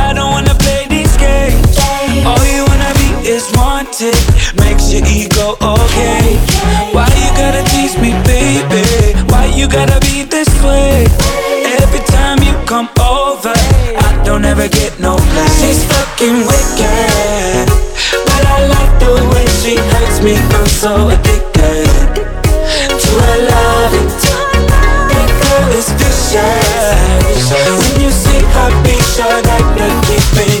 I 0.00 0.12
don't 0.14 0.30
wanna 0.30 0.54
play 0.54 0.86
these 0.88 1.14
games. 1.18 1.76
All 2.24 2.40
you 2.46 2.64
wanna 2.64 2.92
be 2.96 3.28
is 3.28 3.44
wanted. 3.52 4.16
Makes 4.56 4.92
your 4.92 5.04
ego 5.04 5.56
okay. 5.60 6.38
Why 6.92 7.08
you 7.20 7.28
gotta 7.36 7.62
tease 7.70 7.98
me, 7.98 8.12
baby? 8.24 9.12
Why 9.28 9.46
you 9.46 9.68
gotta 9.68 10.00
be 10.00 10.22
this 10.22 10.48
way. 10.62 11.04
Every 11.82 12.00
time 12.06 12.42
you 12.42 12.54
come 12.64 12.88
over, 12.96 13.52
I 13.52 14.22
don't 14.24 14.44
ever 14.44 14.68
get 14.68 14.98
no 15.00 15.16
play. 15.16 15.48
She's 15.60 15.84
fucking 15.84 16.38
wicked, 16.48 17.66
but 18.24 18.42
I 18.46 18.58
like 18.74 18.92
the 19.00 19.12
way 19.34 19.46
she 19.60 19.76
hurts 19.76 20.22
me. 20.22 20.34
I'm 20.56 20.66
so 20.66 21.08
addicted 21.08 22.05
be 28.82 28.94
sure 29.14 29.40
that 29.42 29.62
you're 29.76 29.96
keeping 30.08 30.55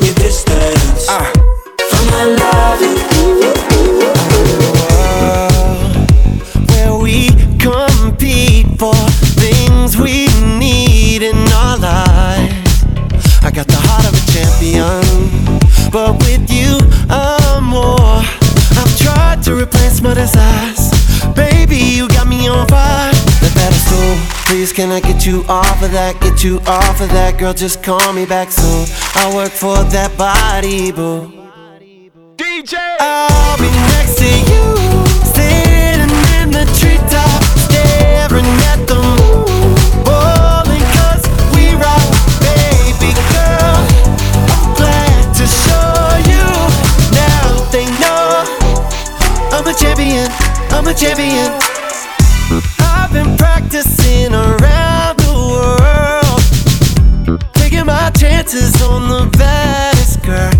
please, 24.46 24.72
can 24.72 24.90
I 24.92 25.00
get 25.00 25.26
you 25.26 25.44
off 25.48 25.82
of 25.82 25.90
that? 25.92 26.20
Get 26.20 26.44
you 26.44 26.60
off 26.66 27.00
of 27.00 27.08
that, 27.10 27.38
girl, 27.38 27.52
just 27.52 27.82
call 27.82 28.12
me 28.12 28.24
back 28.24 28.50
soon. 28.52 28.86
I 29.14 29.34
work 29.34 29.50
for 29.50 29.76
that 29.90 30.16
body, 30.16 30.92
boo. 30.92 31.32
DJ! 32.36 32.76
I'll 33.00 33.58
be 33.58 33.70
next 33.94 34.18
to 34.22 34.30
you, 34.50 34.64
sitting 35.34 36.12
in 36.38 36.50
the 36.54 36.64
treetop, 36.78 37.42
staring 37.66 38.46
at 38.70 38.80
the 38.86 38.94
moon, 38.94 39.74
oh, 40.06 40.62
bowling 40.62 40.86
'cause 40.94 41.24
we 41.54 41.74
rock, 41.82 42.06
baby 42.38 43.10
girl. 43.34 43.78
I'm 44.52 44.74
glad 44.78 45.34
to 45.38 45.44
show 45.46 45.90
you 46.30 46.46
now 47.18 47.46
they 47.74 47.86
know 47.98 48.46
I'm 49.50 49.66
a 49.66 49.74
champion, 49.74 50.30
I'm 50.70 50.86
a 50.86 50.94
champion. 50.94 51.75
I've 53.16 53.24
been 53.24 53.36
practicing 53.38 54.34
around 54.34 55.16
the 55.18 55.32
world, 55.48 57.40
taking 57.54 57.86
my 57.86 58.10
chances 58.10 58.74
on 58.82 59.08
the 59.08 59.38
baddest 59.38 60.22
girls. 60.22 60.52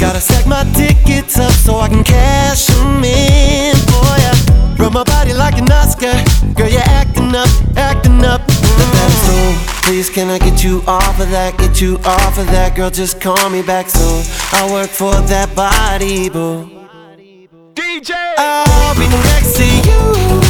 Gotta 0.00 0.20
stack 0.20 0.46
my 0.46 0.64
tickets 0.72 1.38
up 1.38 1.52
so 1.52 1.78
I 1.78 1.88
can 1.88 2.02
cash 2.02 2.66
them 2.66 3.04
in, 3.04 3.76
boy. 3.86 4.16
Yeah. 4.18 4.76
Run 4.76 4.92
my 4.92 5.04
body 5.04 5.32
like 5.32 5.56
an 5.58 5.70
Oscar, 5.70 6.12
girl. 6.54 6.68
You're 6.68 6.82
acting 6.82 7.34
up, 7.34 7.48
acting 7.76 8.24
up. 8.24 8.44
The 8.48 8.88
pedestal, 8.92 9.54
please, 9.82 10.10
can 10.10 10.30
I 10.30 10.38
get 10.40 10.64
you 10.64 10.82
off 10.88 11.20
of 11.20 11.30
that? 11.30 11.56
Get 11.58 11.80
you 11.80 11.98
off 12.04 12.38
of 12.38 12.46
that, 12.46 12.74
girl. 12.74 12.90
Just 12.90 13.20
call 13.20 13.50
me 13.50 13.62
back 13.62 13.88
soon. 13.88 14.24
I 14.52 14.68
work 14.72 14.90
for 14.90 15.14
that 15.28 15.54
body, 15.54 16.28
boo. 16.28 16.70
DJ, 17.74 18.14
I'll 18.36 18.94
be 18.96 19.06
next 19.06 19.56
to 19.56 19.64
you, 19.64 20.43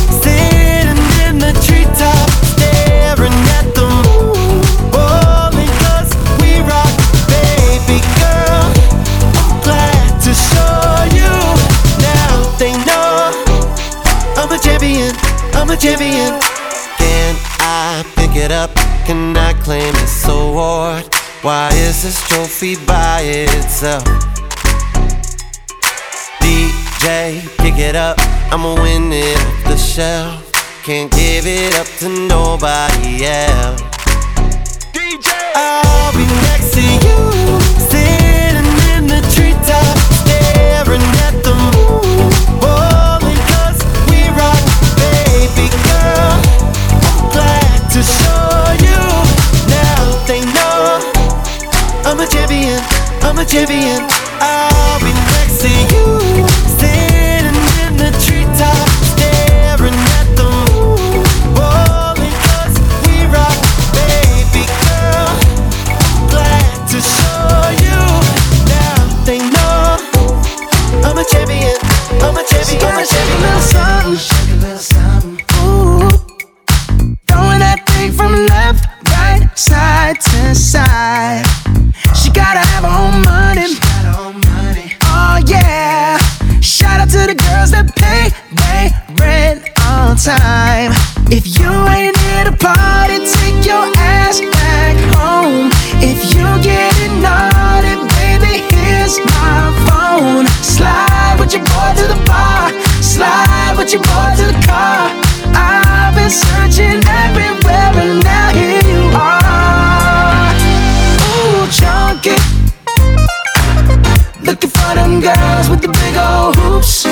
this 22.05 22.23
trophy 22.29 22.77
by 22.85 23.23
itself? 23.23 24.05
DJ, 26.39 27.41
pick 27.57 27.79
it 27.79 27.97
up. 27.97 28.19
I'ma 28.53 28.75
win 28.75 29.11
it 29.11 29.39
off 29.39 29.65
the 29.65 29.77
shelf. 29.79 30.53
Can't 30.85 31.11
give 31.11 31.47
it 31.47 31.75
up 31.81 31.87
to 32.01 32.11
nobody 32.29 33.25
else. 33.25 33.81
DJ, 34.93 35.33
I'll 35.57 36.13
be 36.13 36.27
next 36.45 36.75
to 36.75 36.83
you, 36.83 37.19
sitting 37.89 38.69
in 38.93 39.07
the 39.07 39.23
treetop, 39.35 39.97
staring 40.21 41.09
at 41.27 41.37
the 41.43 41.55
moon, 41.73 42.31
'cause 43.49 43.81
we 44.11 44.29
rock, 44.41 44.63
baby 45.01 45.69
girl. 45.89 46.37
I'm 47.09 47.31
glad 47.31 47.91
to 47.95 48.01
show 48.03 48.45
you 48.85 48.94
a 52.25 52.27
champion, 52.27 52.81
I'm 53.23 53.39
a 53.39 53.45
champion. 53.45 54.01
I'll 54.41 54.99
be 55.01 55.13
next 55.37 55.61
to 55.61 55.69
you, 55.69 56.47
sitting 56.79 57.59
in 57.85 57.97
the 58.01 58.11
treetop, 58.25 58.89
staring 59.13 59.99
at 60.19 60.29
the 60.39 60.49
moon, 60.73 61.23
bowling 61.55 62.35
'cause 62.41 62.77
we 63.05 63.27
rock, 63.35 63.57
baby 63.93 64.65
girl. 64.85 65.29
Glad 66.33 66.89
to 66.93 66.99
show 67.03 67.61
you 67.85 68.01
now 68.73 68.97
they 69.27 69.39
know 69.39 69.99
I'm 71.05 71.19
a 71.19 71.25
champion, 71.25 71.77
I'm 72.25 72.37
a 72.37 72.45
champion, 72.51 72.81
I'm 72.85 72.99
a 72.99 73.05
champion. 73.05 74.17
Shake 74.17 74.51
a 74.51 74.57
little 74.63 74.79
something. 74.79 75.41
Ooh. 75.61 76.09
Throwing 77.29 77.59
that 77.59 77.81
thing 77.87 78.13
from 78.13 78.47
left, 78.47 78.87
right, 79.11 79.43
side 79.59 80.21
to 80.21 80.55
side. 80.55 81.45
She 82.85 82.91
gotta 82.91 83.65
have 83.87 84.05
her 84.05 84.23
own 84.25 84.41
money. 84.45 84.93
Oh 85.05 85.41
yeah. 85.47 86.19
Shout 86.61 87.01
out 87.01 87.09
to 87.11 87.27
the 87.27 87.35
girls 87.35 87.71
that 87.73 87.89
pay 87.97 88.29
they 88.53 88.93
rent 89.17 89.65
on 89.89 90.17
time. 90.17 90.93
If 91.33 91.47
you 91.59 91.71
ain't 91.89 92.17
here 92.17 92.45
to 92.45 92.53
party, 92.53 93.25
take 93.25 93.65
your 93.65 93.89
ass 93.97 94.41
back 94.41 94.97
home. 95.17 95.73
If 96.05 96.37
you 96.37 96.45
getting 96.61 97.23
naughty, 97.25 97.97
baby, 98.21 98.61
here's 98.69 99.17
my 99.33 99.73
phone. 99.89 100.47
Slide 100.61 101.37
with 101.41 101.57
your 101.57 101.65
boy 101.65 101.91
to 102.01 102.05
the 102.05 102.21
bar. 102.29 102.69
Slide 103.01 103.75
with 103.79 103.93
your 103.93 104.03
boy 104.03 104.29
to 104.39 104.45
the 104.53 104.61
car. 104.69 105.09
I've 105.57 106.15
been 106.15 106.29
searching 106.29 107.01
everywhere 107.01 107.93
and 107.97 108.23
now 108.23 108.53
here 108.53 108.74
them 115.15 115.35
girls 115.35 115.69
with 115.69 115.81
the 115.81 115.89
big 115.89 116.17
old 116.17 116.57
hoops. 116.57 117.05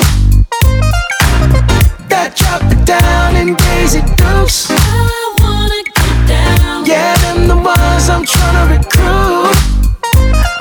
That 2.09 2.35
drop 2.35 2.63
it 2.71 2.85
down 2.85 3.35
in 3.35 3.55
Daisy 3.55 4.01
Dukes. 4.17 4.67
I 4.69 5.35
wanna 5.39 5.81
get 5.83 6.27
down. 6.27 6.85
Yeah, 6.85 7.15
them 7.23 7.47
the 7.47 7.55
ones 7.55 8.09
I'm 8.09 8.25
trying 8.25 8.57
to 8.59 8.65
recruit. 8.75 9.55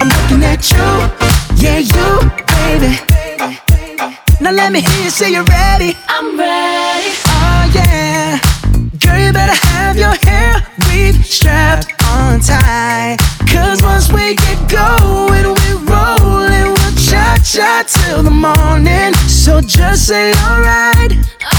I'm 0.01 0.09
looking 0.09 0.43
at 0.45 0.62
you, 0.70 0.88
yeah, 1.59 1.78
you, 1.78 2.09
baby. 2.55 3.01
Now 4.40 4.51
let 4.51 4.72
me 4.72 4.80
hear 4.80 5.05
you 5.05 5.11
say 5.11 5.32
you're 5.32 5.45
ready. 5.45 5.97
I'm 6.09 6.38
ready. 6.38 7.11
Oh 7.26 7.70
yeah. 7.74 8.38
Girl, 8.99 9.18
you 9.18 9.32
better 9.32 9.59
have 9.66 9.97
your 9.97 10.14
hair 10.26 10.66
weave 10.88 11.24
strapped 11.24 11.90
on 12.07 12.40
tight. 12.40 13.18
Cause 13.51 13.82
once 13.82 14.11
we 14.12 14.34
get 14.34 14.59
going, 14.70 15.62
cha 17.43 17.82
till 17.86 18.22
the 18.22 18.30
morning. 18.30 19.12
So 19.26 19.61
just 19.61 20.07
say 20.07 20.32
alright. 20.47 21.12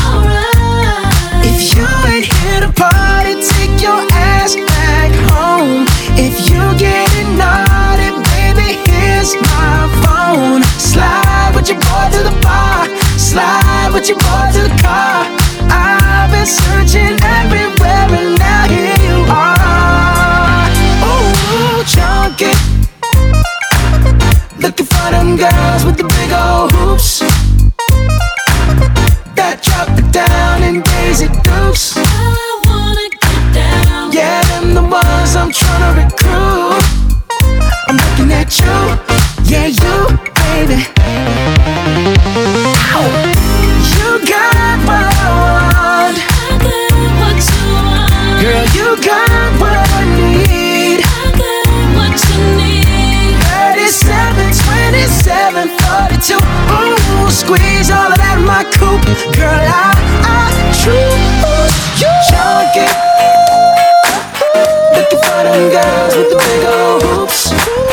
Alright. 0.06 1.44
If 1.44 1.76
you 1.76 1.86
ain't 2.08 2.26
here 2.26 2.62
to 2.62 2.72
party, 2.72 3.36
take 3.44 3.82
your 3.82 4.02
ass 4.12 4.56
back 4.56 5.12
home. 5.32 5.86
If 6.16 6.48
you 6.50 6.62
getting 6.80 7.38
naughty, 7.38 8.16
baby, 8.32 8.80
here's 8.90 9.36
my 9.36 9.92
phone. 10.04 10.64
Slide 10.80 11.52
with 11.54 11.68
your 11.68 11.80
boy 11.80 12.08
to 12.16 12.24
the 12.24 12.36
bar. 12.42 12.88
Slide 13.18 13.92
with 13.94 14.08
your 14.08 14.18
boy 14.18 14.48
to 14.56 14.62
the 14.64 14.76
car. 14.82 15.28
I've 15.70 16.32
been 16.32 16.46
searching 16.46 17.20
everywhere 17.22 18.08
and 18.20 18.40
now 18.40 18.68
here 18.68 19.03
them 25.24 25.38
girls 25.38 25.86
with 25.86 25.98
the 25.98 26.04
big 26.04 26.32
old 26.32 26.72
hoops. 26.74 27.20
That 29.36 29.62
drop 29.64 29.90
it 29.98 30.12
down 30.12 30.64
in 30.64 30.82
Daisy 30.82 31.28
Dukes. 31.28 31.96
I 31.98 32.62
wanna 32.66 33.08
get 33.24 33.54
down. 33.54 34.12
Yeah, 34.12 34.44
them 34.50 34.74
the 34.74 34.82
ones 34.82 35.36
I'm 35.36 35.52
trying 35.52 35.84
to 35.88 35.92
recruit. 36.02 36.84
I'm 37.88 37.98
looking 38.04 38.32
at 38.34 38.52
you, 38.60 38.78
yeah, 39.52 39.68
you, 39.68 39.96
baby. 40.44 40.80
Ow. 42.96 43.33
42. 56.24 56.36
Ooh, 56.36 57.30
squeeze 57.30 57.92
all 57.92 58.12
of 58.12 58.18
that 58.18 58.38
in 58.40 58.46
my 58.46 58.64
coupe. 58.64 59.04
Girl, 59.36 59.52
I, 59.52 59.92
I 60.24 60.48
choose 60.72 61.76
you. 62.00 62.08
Junkie. 62.32 62.88
Looking 64.96 65.20
for 65.20 65.44
them 65.44 65.70
girls 65.72 66.16
with 66.16 66.30
the 66.32 66.38
big 66.40 66.64
old 66.64 67.04
hoops. 67.04 67.93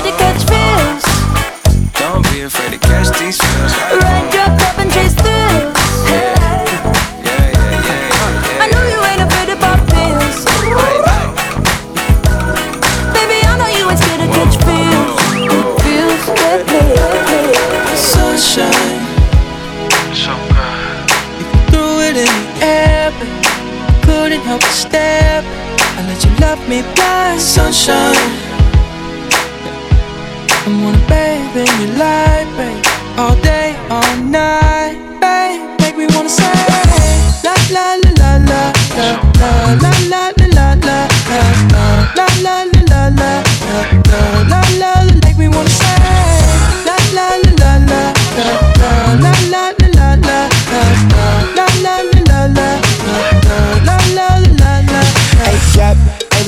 afraid 2.53 2.71
to 2.71 2.79
catch 2.79 3.07
these 3.17 3.37
feels. 3.37 3.73
Right 3.73 4.03
Ride 4.03 4.25
on. 4.25 4.31
your 4.35 4.49
cup 4.59 4.79
and 4.79 4.91
chase 4.91 5.13
through. 5.13 5.29
Sunshine, 17.95 19.01
so 20.13 20.33
good. 20.51 21.07
You 21.39 21.45
threw 21.69 21.93
it 22.07 22.15
in 22.17 22.31
the 22.41 22.65
air, 22.65 23.11
but 23.17 23.29
I 23.87 24.01
couldn't 24.03 24.41
help 24.41 24.61
but 24.61 24.71
stare. 24.71 25.41
I 25.97 26.01
let 26.07 26.23
you 26.25 26.31
love 26.45 26.59
me 26.67 26.81
blind, 26.95 27.39
sunshine. 27.39 28.15
I'm 30.65 30.83
on 30.85 30.95
a 30.95 31.07
babe 31.07 31.55
in 31.55 31.87
your 31.87 31.97
light. 31.97 32.30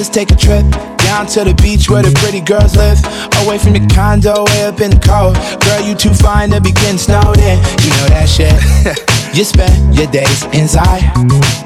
Let's 0.03 0.13
take 0.13 0.31
a 0.31 0.35
trip 0.35 0.67
down 0.99 1.25
to 1.25 1.45
the 1.45 1.55
beach 1.63 1.89
where 1.89 2.03
the 2.03 2.11
pretty 2.19 2.41
girls 2.41 2.75
live. 2.75 2.99
Away 3.39 3.55
from 3.57 3.71
the 3.71 3.87
condo, 3.95 4.43
way 4.51 4.67
up 4.67 4.81
in 4.83 4.91
the 4.91 4.99
cold. 4.99 5.31
Girl, 5.63 5.79
you 5.79 5.95
too 5.95 6.11
fine 6.11 6.51
to 6.51 6.59
be 6.59 6.75
getting 6.75 6.99
snowed 6.99 7.39
in. 7.39 7.55
You 7.79 7.91
know 7.95 8.07
that 8.11 8.27
shit. 8.27 8.51
you 9.31 9.47
spend 9.47 9.95
your 9.95 10.11
days 10.11 10.43
inside. 10.51 11.07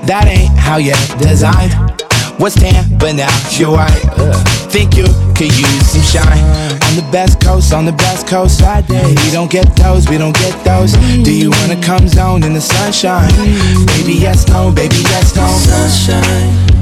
That 0.05 0.29
ain't 0.29 0.53
how 0.53 0.77
you're 0.77 1.01
designed. 1.17 1.73
Was 2.37 2.53
tan, 2.53 2.85
but 3.01 3.17
now 3.17 3.33
you're 3.57 3.73
white. 3.73 4.05
Ugh. 4.21 4.37
Think 4.69 4.93
you 4.93 5.09
could 5.33 5.49
use 5.49 5.97
some 5.97 6.05
shine 6.05 6.45
on 6.85 6.93
the 6.93 7.07
best 7.09 7.41
coast, 7.41 7.73
on 7.73 7.89
the 7.89 7.97
best 7.97 8.27
coast. 8.27 8.59
Side 8.59 8.85
day, 8.85 9.17
we 9.25 9.33
don't 9.33 9.49
get 9.49 9.65
those, 9.81 10.05
we 10.05 10.19
don't 10.19 10.37
get 10.37 10.53
those. 10.61 10.93
Do 11.25 11.33
you 11.33 11.49
wanna 11.49 11.81
come 11.81 12.05
zone 12.07 12.43
in 12.43 12.53
the 12.53 12.61
sunshine? 12.61 13.33
Baby, 13.97 14.21
yes, 14.21 14.45
no, 14.47 14.69
baby, 14.69 15.01
yes, 15.09 15.33
no. 15.33 15.49
Sunshine. 15.49 16.76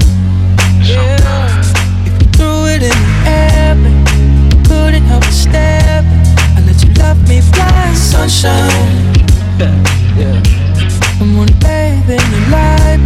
Yeah. 0.86 1.62
If 2.06 2.22
you 2.22 2.28
threw 2.38 2.66
it 2.66 2.82
in 2.82 2.90
the 2.90 3.22
air, 3.26 3.74
couldn't 4.68 5.02
help 5.04 5.22
but 5.24 5.32
stare. 5.32 6.04
I 6.56 6.60
let 6.64 6.80
you 6.84 6.92
love 6.94 7.18
me. 7.28 7.40
Sunshine. 7.94 9.14
Yeah. 10.16 10.40
I 11.20 11.24
wanna 11.36 11.52
bathe 11.60 12.08
in 12.08 12.24
your 12.32 12.48
light, 12.48 13.00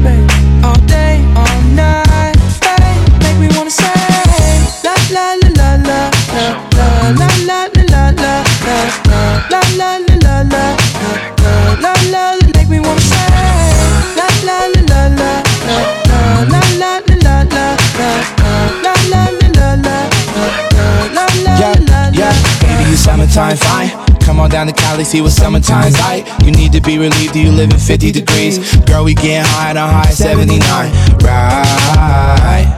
on 25.00 25.04
down 25.04 25.04
to 25.04 25.04
Cali, 25.04 25.04
see 25.04 25.20
what 25.20 25.32
summertime's 25.32 25.98
like. 26.00 26.26
You 26.44 26.52
need 26.52 26.72
to 26.72 26.80
be 26.80 26.98
relieved, 26.98 27.32
Do 27.32 27.40
you 27.40 27.50
live 27.50 27.70
in 27.70 27.78
50 27.78 28.12
degrees. 28.12 28.58
Girl, 28.84 29.04
we 29.04 29.14
getting 29.14 29.44
high 29.44 29.70
on 29.70 29.76
high 29.76 30.10
79. 30.10 30.60
Right. 31.22 32.76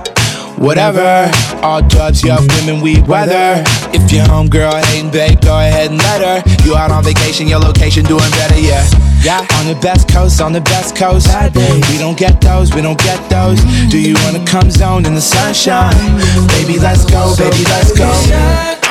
Whatever, 0.59 1.29
all 1.62 1.83
drugs, 1.83 2.23
young 2.23 2.47
women, 2.47 2.81
we 2.81 3.01
weather. 3.03 3.64
If 3.93 4.12
your 4.12 4.25
homegirl 4.27 4.85
hating, 4.85 5.11
babe, 5.11 5.41
go 5.41 5.59
ahead 5.59 5.91
and 5.91 5.99
let 5.99 6.23
her. 6.23 6.64
You 6.64 6.77
out 6.77 6.93
on 6.93 7.03
vacation, 7.03 7.49
your 7.49 7.59
location 7.59 8.05
doing 8.05 8.31
better, 8.31 8.59
yeah. 8.59 8.87
Yeah, 9.25 9.41
on 9.59 9.66
the 9.66 9.79
best 9.83 10.09
coast, 10.09 10.41
on 10.41 10.53
the 10.53 10.61
best 10.61 10.95
coast. 10.95 11.27
We 11.91 11.99
don't 11.99 12.16
get 12.16 12.41
those, 12.41 12.73
we 12.75 12.83
don't 12.83 12.99
get 12.99 13.18
those. 13.29 13.61
Do 13.91 13.99
you 13.99 14.14
wanna 14.23 14.45
come 14.47 14.70
zone 14.70 15.05
in 15.05 15.14
the 15.14 15.20
sunshine? 15.20 15.95
Baby, 16.49 16.79
let's 16.79 17.05
go, 17.05 17.35
baby, 17.37 17.64
let's 17.64 17.93
go. 17.99 18.82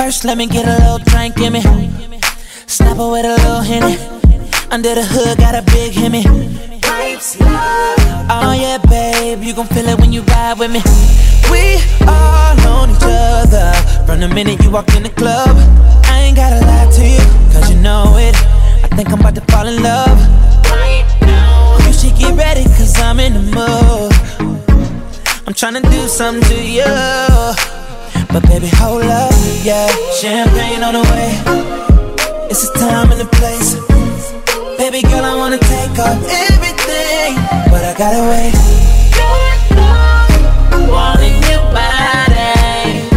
First, 0.00 0.24
let 0.24 0.38
me 0.38 0.46
get 0.46 0.66
a 0.66 0.76
little 0.82 0.98
drink 1.12 1.38
in 1.40 1.52
me. 1.52 1.60
Snap 2.66 2.96
her 2.96 3.10
with 3.12 3.26
a 3.26 3.36
little 3.36 3.60
henny. 3.60 3.96
Under 4.70 4.94
the 4.94 5.04
hood, 5.04 5.36
got 5.36 5.54
a 5.54 5.62
big 5.72 5.92
hemi. 5.92 6.24
Oh 8.34 8.52
yeah, 8.64 8.78
babe, 8.88 9.42
you 9.42 9.52
gon' 9.52 9.66
feel 9.66 9.86
it 9.92 9.98
when 10.00 10.10
you 10.12 10.22
ride 10.22 10.58
with 10.58 10.70
me. 10.70 10.80
We 11.52 11.62
all 12.08 12.56
on 12.74 12.90
each 12.90 13.04
other 13.04 13.68
from 14.06 14.20
the 14.20 14.28
minute 14.28 14.62
you 14.64 14.70
walk 14.70 14.88
in 14.96 15.02
the 15.02 15.10
club. 15.20 15.54
I 16.04 16.20
ain't 16.24 16.36
gotta 16.36 16.60
lie 16.70 16.90
to 16.98 17.04
you, 17.14 17.24
cause 17.52 17.70
you 17.70 17.76
know 17.76 18.16
it. 18.16 18.34
I 18.84 18.88
think 18.96 19.10
I'm 19.12 19.20
about 19.20 19.34
to 19.34 19.44
fall 19.52 19.66
in 19.66 19.82
love. 19.82 20.18
You 21.86 21.92
should 21.92 22.16
get 22.16 22.32
ready, 22.38 22.64
cause 22.78 22.98
I'm 23.00 23.20
in 23.20 23.34
the 23.34 23.44
mood. 23.58 24.12
I'm 25.46 25.54
tryna 25.60 25.82
do 25.90 26.08
something 26.08 26.42
to 26.48 26.58
you. 26.78 27.79
But 28.32 28.44
baby, 28.46 28.68
hold 28.68 29.02
up, 29.02 29.34
yeah. 29.64 29.88
Champagne 30.14 30.84
on 30.84 30.94
the 30.94 31.02
way. 31.02 31.30
It's 32.48 32.62
the 32.70 32.78
time 32.78 33.10
and 33.10 33.20
the 33.20 33.26
place. 33.26 33.74
Baby 34.78 35.02
girl, 35.02 35.24
I 35.24 35.34
wanna 35.34 35.58
take 35.58 35.98
off 35.98 36.16
everything, 36.46 37.34
but 37.72 37.82
I 37.82 37.92
gotta 37.98 38.22
wait. 38.30 38.54
Wanting 40.88 41.42
your 41.50 41.62
body, 41.74 43.10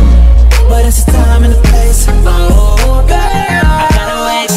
but 0.68 0.84
it's 0.84 1.04
the 1.04 1.12
time 1.12 1.44
and 1.44 1.54
the 1.54 1.62
place. 1.70 2.08
Oh, 2.26 3.06
I 3.06 3.88
gotta 3.94 4.18
wait. 4.30 4.50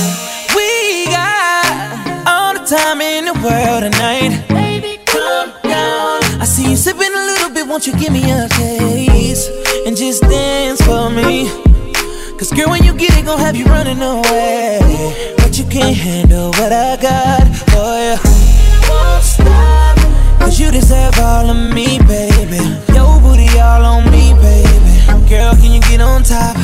We 0.57 1.13
got 1.13 2.27
all 2.27 2.55
the 2.55 2.65
time 2.65 3.03
in 3.03 3.27
the 3.27 3.35
world 3.45 3.93
tonight. 3.93 4.49
Baby, 4.49 5.01
calm 5.05 5.53
down. 5.63 6.41
I 6.41 6.47
see 6.47 6.71
you 6.71 6.77
sipping 6.77 7.13
a 7.13 7.25
little 7.31 7.51
bit, 7.51 7.67
won't 7.69 7.87
you 7.87 7.95
give 7.99 8.11
me 8.11 8.31
a 8.31 8.49
taste 8.49 9.66
and 9.87 9.97
just 9.97 10.23
dance 10.23 10.83
for 10.83 11.09
me? 11.09 11.49
Cause 12.37 12.51
girl, 12.51 12.71
when 12.71 12.83
you 12.83 12.93
get 12.93 13.17
it, 13.17 13.25
gon' 13.25 13.39
have 13.39 13.55
you 13.55 13.65
running 13.67 14.03
away. 14.03 15.35
But 15.39 15.57
you 15.57 15.65
can't 15.65 15.97
handle 15.97 16.51
what 16.59 16.73
I 16.73 16.97
got 16.97 17.47
for 17.71 17.95
you. 18.03 18.19
Won't 18.91 19.23
stop. 19.23 19.97
Cause 20.41 20.59
you 20.59 20.73
deserve 20.73 21.15
all 21.21 21.49
of 21.49 21.57
me, 21.73 21.99
baby. 22.01 22.59
Your 22.93 23.21
booty 23.21 23.49
all 23.61 23.85
on 23.85 24.11
me, 24.11 24.35
baby. 24.43 25.29
Girl, 25.29 25.55
can 25.55 25.71
you 25.71 25.81
get 25.83 26.01
on 26.01 26.25
top? 26.25 26.57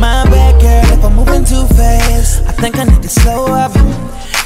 My 0.00 0.24
bad, 0.32 0.60
girl, 0.60 0.98
if 0.98 1.04
I'm 1.04 1.14
moving 1.14 1.44
too 1.44 1.66
fast. 1.76 2.44
I 2.46 2.52
think 2.52 2.78
I 2.78 2.84
need 2.84 3.02
to 3.02 3.08
slow 3.08 3.46
up. 3.46 3.72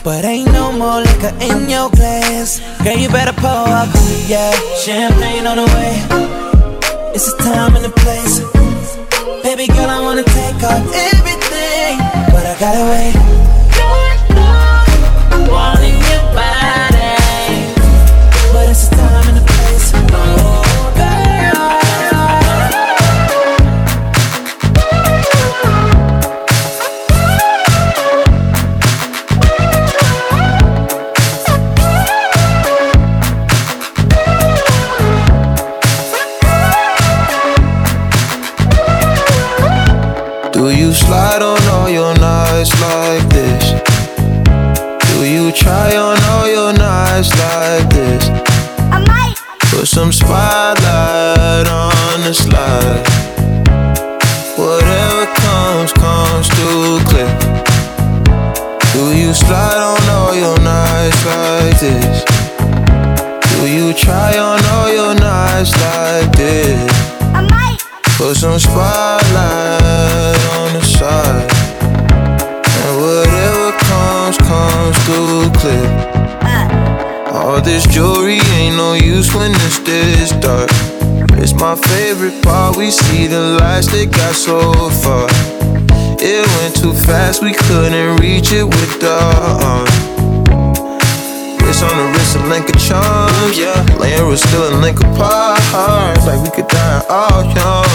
But 0.03 0.25
ain't 0.25 0.51
no 0.53 0.73
more 0.73 1.01
liquor 1.01 1.35
in 1.41 1.71
your 1.71 1.89
glass. 1.91 2.61
Girl, 2.83 2.97
you 2.97 3.09
better 3.09 3.33
pull 3.33 3.49
up. 3.49 3.89
Yeah, 4.27 4.51
champagne 4.77 5.47
on 5.47 5.57
the 5.57 5.67
way. 5.67 6.50
It's 7.13 7.33
the 7.33 7.43
time 7.43 7.75
and 7.75 7.85
the 7.85 7.91
place. 7.91 8.41
Baby 9.43 9.67
girl, 9.67 9.91
I 9.91 10.01
wanna 10.01 10.23
take 10.23 10.63
off 10.63 10.85
everything, 10.95 11.99
but 12.33 12.47
I 12.47 12.57
gotta 12.61 12.85
wait. 12.93 14.10
Some 50.01 50.13
spotlight 50.13 51.69
on 51.69 52.21
the 52.25 52.33
slide. 52.33 53.05
Whatever 54.57 55.27
comes, 55.45 55.93
comes 55.93 56.49
too 56.49 56.99
clear. 57.05 57.29
Do 58.95 59.15
you 59.15 59.35
slide 59.35 59.83
on 59.93 60.03
all 60.17 60.35
your 60.35 60.59
nights 60.61 61.21
like 61.27 61.79
this? 61.81 62.25
Do 63.53 63.69
you 63.69 63.93
try 63.93 64.39
on 64.39 64.65
all 64.73 64.91
your 64.91 65.15
nights 65.15 65.73
like 65.85 66.33
this? 66.33 66.91
I 67.35 67.43
might 67.43 67.79
put 68.17 68.37
some 68.39 68.59
spotlight 68.59 70.41
on 70.57 70.69
the 70.77 70.83
side. 70.83 71.51
And 72.85 72.95
whatever 73.05 73.73
comes, 73.85 74.39
comes 74.49 74.97
through 75.05 75.51
clear. 75.61 76.00
All 77.51 77.61
this 77.61 77.85
jewelry 77.85 78.39
ain't 78.55 78.77
no 78.77 78.93
use 78.95 79.35
when 79.35 79.51
it's 79.51 79.81
this 79.81 80.31
dark. 80.39 80.71
It's 81.43 81.53
my 81.53 81.75
favorite 81.75 82.41
part. 82.45 82.77
We 82.77 82.93
see 82.93 83.27
the 83.27 83.59
lights 83.59 83.89
that 83.91 84.07
got 84.07 84.37
so 84.39 84.63
far. 85.03 85.27
It 86.23 86.47
went 86.47 86.77
too 86.79 86.95
fast, 86.95 87.43
we 87.43 87.53
couldn't 87.53 88.21
reach 88.23 88.53
it 88.53 88.63
with 88.63 89.01
the 89.03 89.19
arm. 89.67 89.91
Wrist 91.67 91.83
on 91.83 91.91
the 91.99 92.07
wrist, 92.15 92.37
a 92.37 92.47
link 92.47 92.71
of 92.71 92.79
charms, 92.79 93.59
yeah. 93.59 93.83
Laying 93.99 94.29
was 94.29 94.41
still 94.41 94.71
a 94.71 94.79
link 94.79 95.01
apart. 95.01 95.59
Like 96.23 96.39
we 96.47 96.55
could 96.55 96.69
die 96.69 97.03
all 97.11 97.43
young. 97.51 97.91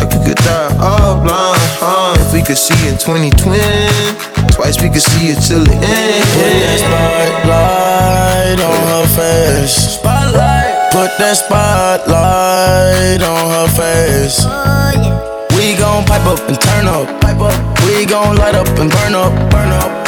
Like 0.00 0.08
we 0.16 0.32
could 0.32 0.40
die 0.40 0.72
all 0.80 1.20
blind. 1.20 1.60
Huh? 1.76 2.16
If 2.24 2.32
we 2.32 2.40
could 2.40 2.56
see 2.56 2.88
in 2.88 2.96
2020, 2.96 4.37
twice 4.58 4.82
we 4.82 4.88
could 4.90 5.02
see 5.02 5.28
it 5.30 5.38
till 5.46 5.62
the 5.62 5.70
end. 5.70 6.24
Put 6.34 6.54
that 6.66 6.78
spotlight 6.82 8.58
on 8.58 8.80
her 8.90 9.06
face. 9.14 9.76
Spotlight. 9.94 10.90
Put 10.90 11.10
that 11.22 11.36
spotlight 11.38 13.22
on 13.22 13.44
her 13.54 13.68
face. 13.78 14.42
Oh, 14.42 15.46
we 15.54 15.78
gon' 15.78 16.04
pipe 16.04 16.26
up 16.26 16.40
and 16.48 16.60
turn 16.60 16.86
up. 16.88 17.06
Pipe 17.20 17.38
up. 17.38 17.54
We 17.86 18.04
gon' 18.04 18.34
light 18.34 18.56
up 18.56 18.66
and 18.82 18.90
burn 18.90 19.14
up. 19.14 19.32
Burn 19.50 19.70
up. 19.70 20.07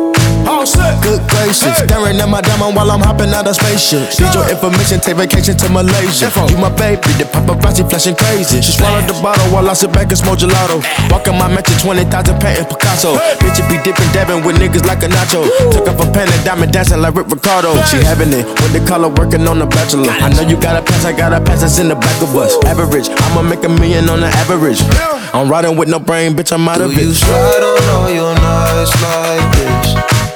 Good 0.61 1.25
gracious. 1.25 1.73
Hey. 1.73 1.89
Staring 1.89 2.21
at 2.21 2.29
my 2.29 2.41
diamond 2.41 2.75
while 2.77 2.91
I'm 2.91 3.01
hopping 3.01 3.33
out 3.33 3.49
of 3.49 3.55
spaceship. 3.57 4.13
Need 4.21 4.33
your 4.33 4.45
information, 4.45 5.01
take 5.01 5.17
vacation 5.17 5.57
to 5.57 5.67
Malaysia. 5.73 6.29
You 6.53 6.57
my 6.61 6.69
baby, 6.69 7.09
the 7.17 7.25
paparazzi 7.25 7.81
flashing 7.89 8.13
crazy. 8.13 8.61
She 8.61 8.77
swallowed 8.77 9.09
the 9.09 9.17
bottle 9.25 9.41
while 9.49 9.65
I 9.69 9.73
sit 9.73 9.91
back 9.91 10.13
and 10.13 10.17
smoke 10.21 10.37
gelato. 10.37 10.77
Walking 11.09 11.33
my 11.33 11.49
mansion, 11.49 11.73
20,000 11.81 12.37
patent 12.37 12.69
Picasso. 12.69 13.17
Hey. 13.17 13.41
Bitch, 13.41 13.57
it 13.57 13.65
be 13.73 13.81
dipping, 13.81 14.05
dabbing 14.13 14.45
with 14.45 14.61
niggas 14.61 14.85
like 14.85 15.01
a 15.01 15.09
nacho. 15.09 15.41
Woo. 15.41 15.73
Took 15.73 15.89
up 15.89 15.97
a 15.97 16.05
pen 16.13 16.29
and 16.29 16.43
diamond 16.45 16.71
dancing 16.71 17.01
like 17.01 17.17
Rick 17.17 17.33
Ricardo. 17.33 17.73
Hey. 17.73 17.89
She 17.89 17.97
having 18.05 18.29
it 18.29 18.45
with 18.61 18.73
the 18.77 18.85
color 18.85 19.09
working 19.09 19.47
on 19.49 19.57
the 19.57 19.65
bachelor. 19.65 20.13
I 20.21 20.29
know 20.29 20.45
you 20.45 20.61
got 20.61 20.77
a 20.77 20.85
pass, 20.85 21.05
I 21.05 21.11
got 21.17 21.33
a 21.33 21.41
pass 21.41 21.65
that's 21.65 21.81
in 21.81 21.89
the 21.89 21.97
back 21.97 22.21
of 22.21 22.37
us. 22.37 22.53
Woo. 22.61 22.69
Average, 22.69 23.09
I'ma 23.09 23.41
make 23.41 23.65
a 23.65 23.69
million 23.69 24.09
on 24.13 24.21
the 24.21 24.29
average. 24.45 24.77
Yeah. 24.77 25.33
I'm 25.33 25.49
riding 25.49 25.73
with 25.77 25.89
no 25.89 25.97
brain, 25.97 26.33
bitch, 26.37 26.53
I'm 26.53 26.69
out 26.69 26.77
Do 26.77 26.85
of 26.85 26.93
it. 26.93 27.01
You 27.01 27.13
slide 27.13 27.65
on 27.65 27.81
all 27.97 28.09
your 28.13 28.35
nights 28.35 28.93
like 29.01 29.47
this 29.57 30.30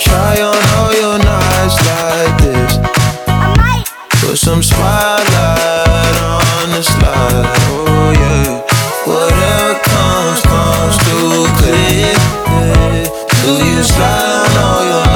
try 0.00 0.40
on 0.40 0.56
all 0.78 0.92
your 0.94 1.18
nights 1.18 1.76
like 1.90 2.34
this. 2.40 2.72
Put 4.20 4.36
some 4.38 4.62
spotlight 4.62 6.16
on 6.24 6.70
the 6.70 6.82
slide. 6.82 7.46
Oh 7.68 8.12
yeah. 8.22 8.64
Whatever 9.04 9.74
comes, 9.92 10.40
comes 10.52 10.96
through 11.04 11.46
clear. 11.60 12.16
Do 13.44 13.52
you 13.64 13.82
slide 13.84 14.36
on 14.36 14.56
all 14.64 14.84
your 14.92 15.09